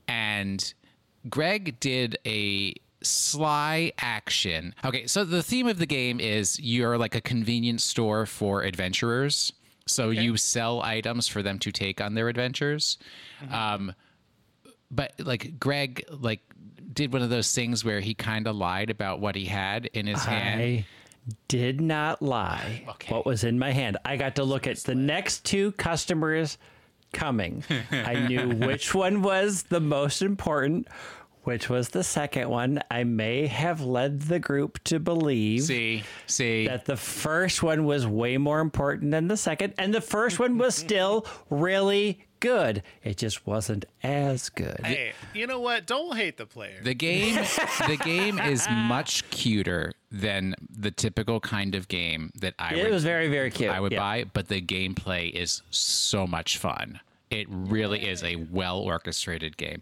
[0.08, 0.74] and
[1.30, 4.76] Greg did a sly action.
[4.86, 9.54] Okay, so the theme of the game is you're like a convenience store for adventurers.
[9.88, 12.98] So you sell items for them to take on their adventures.
[13.52, 13.94] Um,
[14.92, 16.42] but like Greg like
[16.94, 20.06] did one of those things where he kind of lied about what he had in
[20.08, 20.62] his hand.
[20.62, 20.86] I
[21.48, 22.84] did not lie.
[22.90, 23.14] Okay.
[23.14, 23.98] What was in my hand?
[24.04, 26.58] I got to look at the next two customers
[27.14, 27.64] coming.
[27.92, 30.88] I knew which one was the most important,
[31.44, 32.82] which was the second one.
[32.92, 38.06] I may have led the group to believe See, see, that the first one was
[38.08, 42.82] way more important than the second, and the first one was still really good.
[43.04, 44.82] It just wasn't as good.
[44.84, 45.86] Hey, you know what?
[45.86, 46.80] Don't hate the player.
[46.84, 47.36] the game
[47.88, 52.92] the game is much cuter than the typical kind of game that I It would
[52.94, 53.70] was very, very cute.
[53.70, 54.00] I would Yeah.
[54.00, 57.00] buy, but the gameplay is so much fun.
[57.32, 59.82] It really is a well orchestrated game.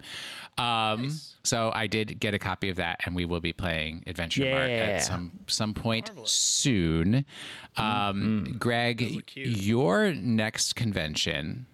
[0.57, 1.09] Um,
[1.43, 4.69] So I did get a copy of that, and we will be playing Adventure Mart
[4.69, 4.75] Yeah.
[4.77, 7.25] at some some point soon.
[7.75, 11.65] Um, Greg, your next convention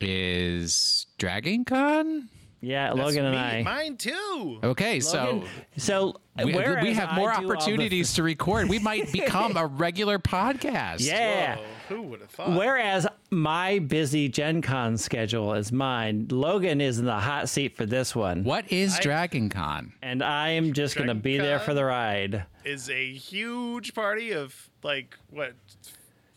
[0.00, 2.28] is Dragon Con.
[2.60, 3.40] Yeah, That's Logan and me.
[3.40, 3.62] I.
[3.62, 4.58] Mine too.
[4.64, 5.44] Okay, so
[5.76, 8.68] So we, we have more do all the- opportunities to record.
[8.68, 11.00] We might become a regular podcast.
[11.06, 11.56] yeah.
[11.56, 12.56] Whoa, who would have thought?
[12.56, 17.84] Whereas my busy Gen Con schedule is mine, Logan is in the hot seat for
[17.86, 18.44] this one.
[18.44, 19.92] What is Dragon Con?
[20.02, 22.44] And I am just going to Dragon be there for the ride.
[22.64, 25.52] is a huge party of like what?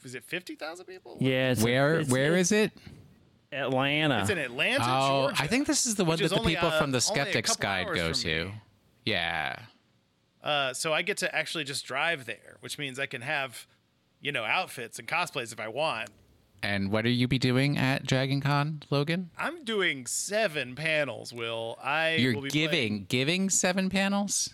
[0.04, 1.18] Was it fifty thousand people?
[1.20, 1.52] Yeah.
[1.52, 2.72] It's, Where it's, where it's is it?
[3.54, 4.22] Atlanta.
[4.22, 5.44] It's in Atlanta, Oh, Georgia.
[5.44, 7.86] I think this is the one that the only, people uh, from the Skeptics Guide
[7.88, 8.46] hours go to.
[8.46, 8.54] me.
[9.06, 9.58] Yeah.
[10.44, 13.68] Uh, so I get to actually just drive there, which means I can have,
[14.22, 16.10] you know, outfits and cosplays if I want.
[16.64, 19.32] And what are you be doing at Dragon Con, Logan?
[19.38, 21.34] I'm doing seven panels.
[21.34, 22.16] Will I?
[22.16, 24.54] You're be giving playing- giving seven panels?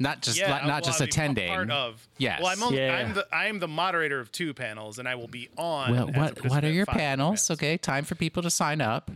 [0.00, 1.48] Not just not, I- not well, just I'll a attending.
[1.48, 2.06] Part of.
[2.18, 2.40] Yes.
[2.42, 2.96] Well, I'm only, Yeah.
[2.96, 5.90] I'm the I'm the moderator of two panels, and I will be on.
[5.92, 7.46] well, as a what what are your panels?
[7.46, 7.50] panels.
[7.52, 9.10] Okay, time for people to sign up.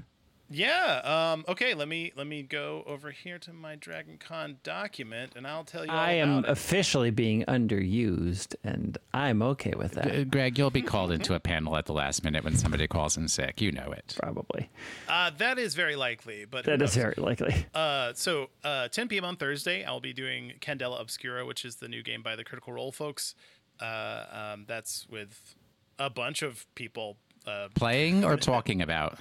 [0.53, 1.32] Yeah.
[1.32, 1.74] Um, okay.
[1.74, 5.84] Let me let me go over here to my Dragon Con document, and I'll tell
[5.84, 5.90] you.
[5.90, 6.48] All I am it.
[6.48, 10.14] officially being underused, and I'm okay with that.
[10.14, 13.16] Uh, Greg, you'll be called into a panel at the last minute when somebody calls
[13.16, 13.61] in sick.
[13.61, 14.14] You know it.
[14.18, 14.70] Probably.
[15.09, 17.66] Uh, that is very likely, but That is very likely.
[17.74, 19.24] Uh, so uh, 10 p.m.
[19.24, 22.72] on Thursday, I'll be doing Candela Obscura, which is the new game by the Critical
[22.72, 23.34] Role folks.
[23.80, 25.55] Uh, um, that's with
[25.98, 29.18] a bunch of people uh, Playing or talking about?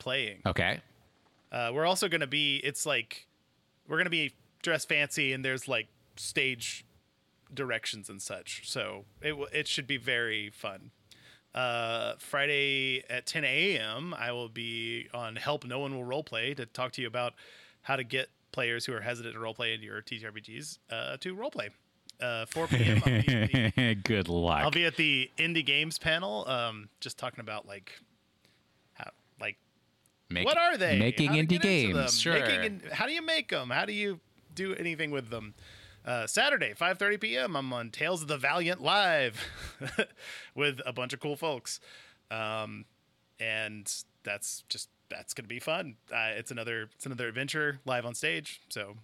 [0.00, 0.40] Playing.
[0.44, 0.80] Okay.
[1.52, 2.56] Uh, we're also going to be.
[2.64, 3.26] It's like
[3.88, 4.32] we're going to be
[4.62, 5.86] dressed fancy, and there's like
[6.16, 6.84] stage
[7.52, 8.68] directions and such.
[8.68, 10.90] So it w- it should be very fun.
[11.54, 14.14] Uh, Friday at 10 a.m.
[14.16, 17.34] I will be on Help No One Will Roleplay to talk to you about
[17.82, 21.70] how to get players who are hesitant to roleplay in your TTRPGs uh, to roleplay.
[22.20, 23.02] Uh, 4 p.m.
[23.04, 24.62] I'll be the- Good luck.
[24.62, 27.98] I'll be at the indie games panel, um, just talking about like
[30.30, 30.98] Make- what are they?
[30.98, 31.96] Making indie get into them?
[31.96, 32.20] games.
[32.20, 32.34] Sure.
[32.34, 33.70] Making in- how do you make them?
[33.70, 34.20] How do you
[34.54, 35.54] do anything with them?
[36.04, 37.56] Uh, Saturday, 5:30 p.m.
[37.56, 39.38] I'm on Tales of the Valiant live
[40.54, 41.78] with a bunch of cool folks,
[42.30, 42.86] um,
[43.38, 45.96] and that's just that's gonna be fun.
[46.10, 48.96] Uh, it's another it's another adventure live on stage, so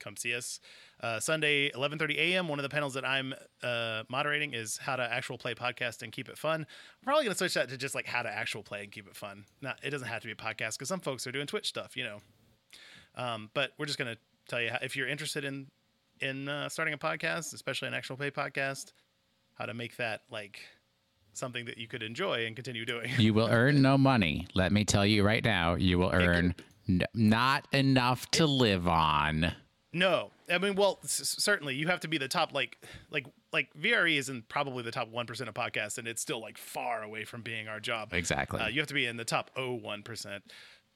[0.00, 0.58] come see us.
[1.00, 2.48] Uh, Sunday, 11:30 a.m.
[2.48, 6.10] One of the panels that I'm uh, moderating is how to actual play podcast and
[6.10, 6.60] keep it fun.
[6.62, 9.14] I'm probably gonna switch that to just like how to actual play and keep it
[9.14, 9.44] fun.
[9.60, 11.96] Not it doesn't have to be a podcast because some folks are doing Twitch stuff,
[11.96, 12.18] you know.
[13.14, 14.16] Um, but we're just gonna
[14.48, 15.66] tell you how, if you're interested in
[16.20, 18.92] in uh, starting a podcast, especially an actual play podcast,
[19.54, 20.60] how to make that like
[21.34, 23.10] something that you could enjoy and continue doing.
[23.18, 24.46] You will earn no money.
[24.54, 26.54] Let me tell you right now, you will earn
[26.88, 29.52] n- not enough to live on.
[29.98, 32.76] No, I mean, well, s- certainly you have to be the top, like,
[33.10, 36.40] like, like VRE is in probably the top one percent of podcasts, and it's still
[36.40, 38.12] like far away from being our job.
[38.12, 38.60] Exactly.
[38.60, 40.44] Uh, you have to be in the top 01 percent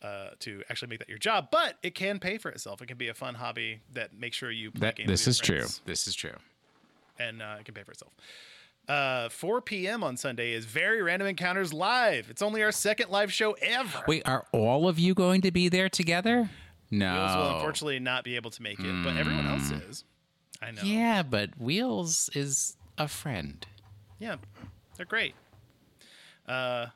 [0.03, 2.83] uh, to actually make that your job, but it can pay for itself.
[2.83, 5.09] It can be a fun hobby that makes sure you play That, games.
[5.09, 5.67] this is true.
[5.87, 6.37] This is true.
[7.19, 8.13] and uh, it can pay for itself.
[8.89, 10.03] Uh, 4 p.m.
[10.03, 12.29] on Sunday is Very Random Encounters live.
[12.29, 14.03] It's only our second live show ever.
[14.09, 16.51] Wait, are all of you going to be there together?
[16.91, 17.15] No.
[17.15, 19.77] Wheels will unfortunately not be able to make it, but everyone else Hmm.
[19.91, 20.05] is.
[20.63, 20.83] I know.
[20.83, 23.65] Yeah, but Wheels is a friend.
[24.19, 24.37] Yeah,
[24.97, 25.35] they're great.
[26.47, 26.87] Uh,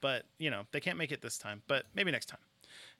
[0.00, 2.40] but you know they can't make it this time, but maybe next time.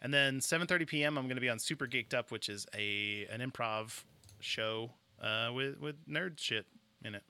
[0.01, 1.17] And then 7:30 p.m.
[1.17, 4.03] I'm going to be on Super Geeked Up, which is a an improv
[4.41, 4.91] show
[5.21, 6.67] uh, with with nerd shit
[7.05, 7.23] in it.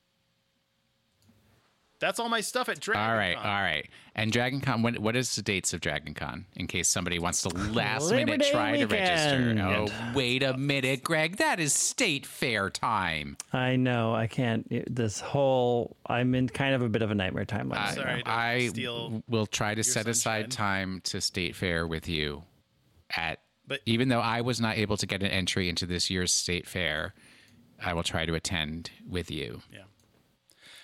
[2.02, 3.00] That's all my stuff at Dragon.
[3.08, 3.88] All right, all right.
[4.16, 7.42] And Dragon Con, when, what is the dates of Dragon Con in case somebody wants
[7.42, 9.56] to last Labor minute Day try to register?
[9.62, 11.36] Oh, wait a minute, Greg.
[11.36, 13.36] That is state fair time.
[13.52, 14.16] I know.
[14.16, 14.66] I can't.
[14.92, 15.96] This whole.
[16.04, 17.76] I'm in kind of a bit of a nightmare timeline.
[17.76, 18.16] right sorry.
[18.16, 18.22] now.
[18.24, 20.10] to I steal will try to set sunshine.
[20.10, 22.42] aside time to state fair with you
[23.16, 23.38] at
[23.68, 26.66] But- even though I was not able to get an entry into this year's state
[26.66, 27.14] fair,
[27.80, 29.62] I will try to attend with you.
[29.72, 29.82] Yeah.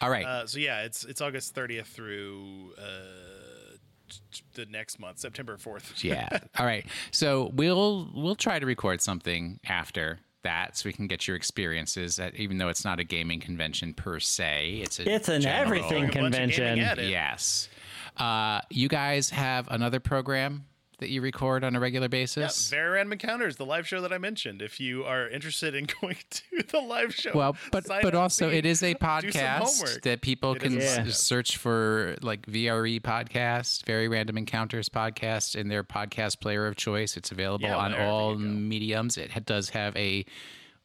[0.01, 0.25] All right.
[0.27, 3.77] Uh, so yeah, it's it's August 30th through uh,
[4.09, 6.03] t- t- the next month, September 4th.
[6.05, 6.29] yeah.
[6.59, 6.87] All right.
[7.11, 12.19] So we'll we'll try to record something after that so we can get your experiences
[12.21, 14.81] at even though it's not a gaming convention per se.
[14.85, 17.11] It's a It's an general- everything Throwing a bunch of gaming convention.
[17.11, 17.69] Yes.
[18.17, 20.65] Uh, you guys have another program
[20.99, 22.71] that you record on a regular Yeah, basis?
[22.71, 24.61] Very Random Encounters, the live show that I mentioned.
[24.63, 28.67] If you are interested in going to the live show, Well, but but also it
[28.67, 34.09] is a podcast that people It can a s- search for like VRE podcast, Very
[34.09, 37.17] Random Encounters podcast in their podcast player of choice.
[37.17, 39.17] It's available Yeah, on all mediums.
[39.17, 40.25] It does have a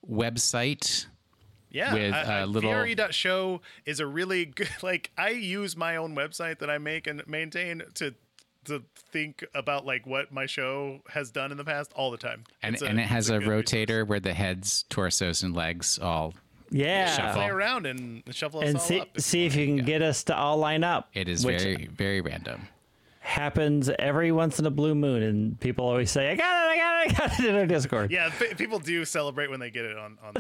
[0.09, 1.07] website.
[1.72, 4.70] Yeah, with, I, I, uh, little- VRE.show is a really good.
[4.84, 8.14] Like, I use my own website that I make and maintain to
[8.66, 12.43] to think about like what my show has done in the past all the time.
[12.61, 13.72] And, a- and it has a, good resource.
[13.72, 16.34] rotator where the heads, torsos, and legs all.
[16.70, 17.16] Yeah.
[17.16, 17.34] Shuffle.
[17.41, 19.20] Play around and shuffle us And all see up.
[19.20, 21.09] see if you can get us to all line up.
[21.14, 22.68] It is very very random.
[23.20, 26.72] happens every once in a blue moon, and people always say, "I got it!
[26.72, 27.11] I got it!
[27.11, 28.11] I got it!" in our Discord.
[28.11, 30.18] Yeah, p- people do celebrate when they get it on.
[30.24, 30.34] on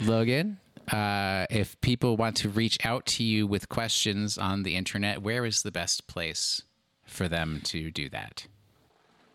[0.06, 0.58] Logan,
[0.92, 5.44] uh, if people want to reach out to you with questions on the internet, where
[5.44, 6.62] is the best place
[7.04, 8.46] for them to do that?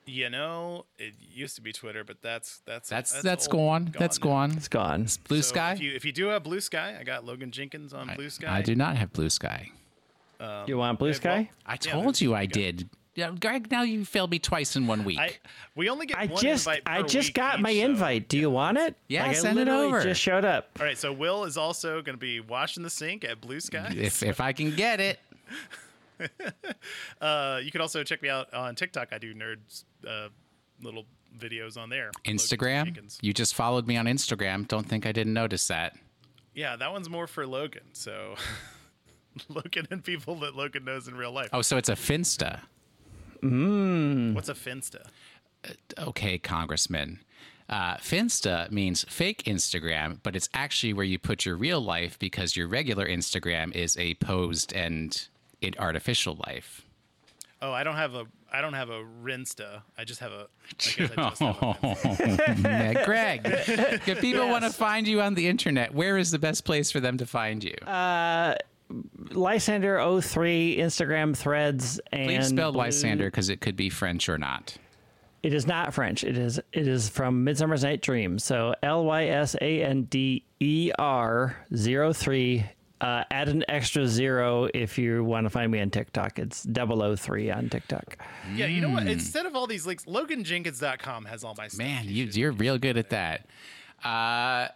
[0.05, 3.95] you know, it used to be Twitter, but that's that's That's that's, old, gone.
[3.97, 4.23] That's now.
[4.25, 4.51] gone.
[4.57, 5.01] It's gone.
[5.03, 5.71] It's Blue So Sky.
[5.73, 8.53] If you, if you do have Blue Sky, I got Logan Jenkins on Blue Sky.
[8.53, 9.71] I do not have Blue Sky.
[10.67, 11.37] you want blue sky?
[11.37, 12.89] well, I told there's- you I did.
[13.15, 13.69] Yeah, Greg.
[13.69, 15.19] Now you failed me twice in one week.
[15.19, 15.37] I
[15.75, 18.27] we only get I one just invite I just week got each, my so- invite.
[18.27, 18.95] Do you want it?
[19.07, 20.03] Yeah, like, send it I literally over.
[20.03, 20.69] Just showed up.
[20.79, 23.93] All right, so Will is also going to be washing the sink at Blue Sky.
[23.95, 25.19] if if I can get it,
[27.21, 29.09] uh, you can also check me out on TikTok.
[29.11, 30.29] I do nerds uh,
[30.81, 31.05] little
[31.37, 32.11] videos on there.
[32.25, 33.17] Instagram.
[33.21, 34.67] You just followed me on Instagram.
[34.67, 35.95] Don't think I didn't notice that.
[36.53, 37.83] Yeah, that one's more for Logan.
[37.93, 38.35] So
[39.49, 41.49] Logan and people that Logan knows in real life.
[41.53, 42.59] Oh, so it's a Finsta.
[43.43, 44.33] Mm.
[44.33, 45.05] What's a Finsta?
[45.63, 45.73] Uh,
[46.07, 47.19] okay, Congressman.
[47.69, 52.55] Uh, Finsta means fake Instagram, but it's actually where you put your real life because
[52.55, 55.27] your regular Instagram is a posed and
[55.61, 56.85] it artificial life.
[57.61, 59.81] Oh, I don't have a I don't have a Rinsta.
[59.97, 60.45] I just have a.
[60.45, 63.05] I guess I just have a Finsta.
[63.05, 66.91] Greg, if people want to find you on the internet, where is the best place
[66.91, 67.75] for them to find you?
[67.87, 68.57] Lysander
[69.31, 74.77] 03 Instagram threads and Please spell Blue- Lysander because it could be French or not.
[75.41, 76.23] It is not French.
[76.23, 78.39] It is it is from Midsummer's Night Dream.
[78.39, 82.65] So L Y S A N D E R 03
[83.01, 86.39] uh, add an extra zero if you want to find me on TikTok.
[86.39, 88.17] It's 003 on TikTok.
[88.55, 89.07] Yeah, you know what?
[89.07, 91.79] Instead of all these links, LoganJenkins.com has all my stuff.
[91.79, 93.45] Man, you, you're real good at that.
[94.05, 94.69] Uh,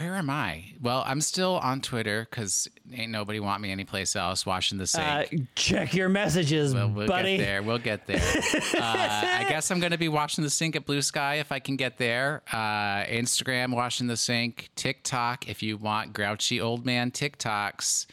[0.00, 0.64] where am I?
[0.80, 4.46] Well, I'm still on Twitter because ain't nobody want me anyplace else.
[4.46, 5.06] Washing the sink.
[5.06, 5.24] Uh,
[5.54, 7.36] check your messages, Well, we'll buddy.
[7.36, 7.62] get there.
[7.62, 8.16] We'll get there.
[8.78, 11.58] uh, I guess I'm going to be watching the sink at Blue Sky if I
[11.58, 12.42] can get there.
[12.50, 14.70] Uh, Instagram, washing the sink.
[14.74, 18.06] TikTok, if you want grouchy old man TikToks.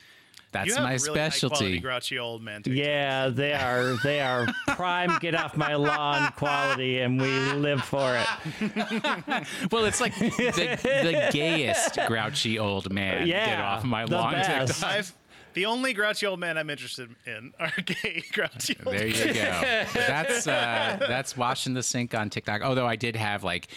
[0.51, 1.55] That's You have my really specialty.
[1.55, 2.63] high-quality grouchy old man.
[2.65, 3.95] Yeah, they are.
[4.03, 5.17] They are prime.
[5.19, 8.27] Get off my lawn quality, and we live for it.
[9.71, 13.27] Well, it's like the, the gayest grouchy old man.
[13.27, 14.83] Yeah, Get off my the lawn best.
[14.83, 15.13] I've
[15.53, 19.85] the only grouchy old man I'm interested in are gay grouchy old There you go.
[19.93, 22.61] that's uh, that's washing the sink on TikTok.
[22.61, 23.67] Although I did have like.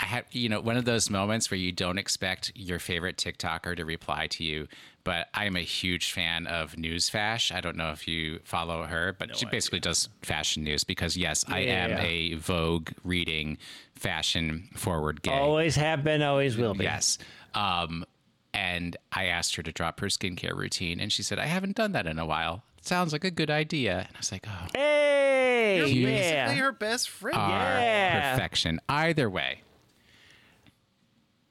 [0.00, 3.76] I had, you know, one of those moments where you don't expect your favorite TikToker
[3.76, 4.68] to reply to you,
[5.04, 7.54] but I am a huge fan of Newsfash.
[7.54, 11.44] I don't know if you follow her, but she basically does fashion news because, yes,
[11.48, 12.02] I am Yeah.
[12.02, 13.58] a Vogue reading,
[13.94, 15.32] fashion forward gay.
[15.32, 16.22] Always have been.
[16.22, 16.84] Always will be.
[16.84, 17.18] Yes.
[17.54, 18.04] Um,
[18.52, 21.92] and I asked her to drop her skincare routine, and she said, I haven't done
[21.92, 22.62] that in a while.
[22.82, 23.98] Sounds like a good idea.
[24.06, 27.36] And I was like, oh, Hey, You're You- basically her best friend.
[27.36, 28.32] Yeah.
[28.32, 28.80] perfection.
[28.88, 29.62] Either way.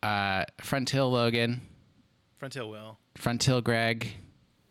[0.02, 1.62] Uh, Front Hill Logan,
[2.40, 2.98] Frontier Will.
[3.16, 4.14] Front Hill Greg.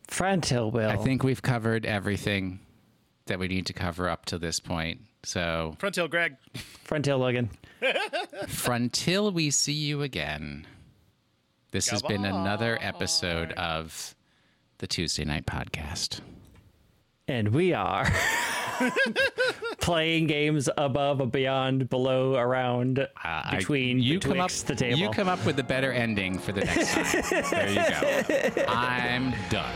[0.07, 0.89] Front Hill will.
[0.89, 2.61] I think we've covered everything
[3.27, 5.03] that we need to cover up to this point.
[5.23, 6.37] So, Frontier Greg.
[6.85, 7.51] Front Hill Logan.
[8.47, 10.67] frontil we see you again.
[11.71, 14.15] This has been another episode of
[14.79, 16.21] the Tuesday Night Podcast.
[17.27, 18.11] And we are
[19.89, 24.99] playing games above, beyond, below, around, Uh, I- between, you come up the table.
[24.99, 27.43] You come up with a better ending for the next time.
[27.51, 28.65] there you go.
[28.69, 29.73] I'm done.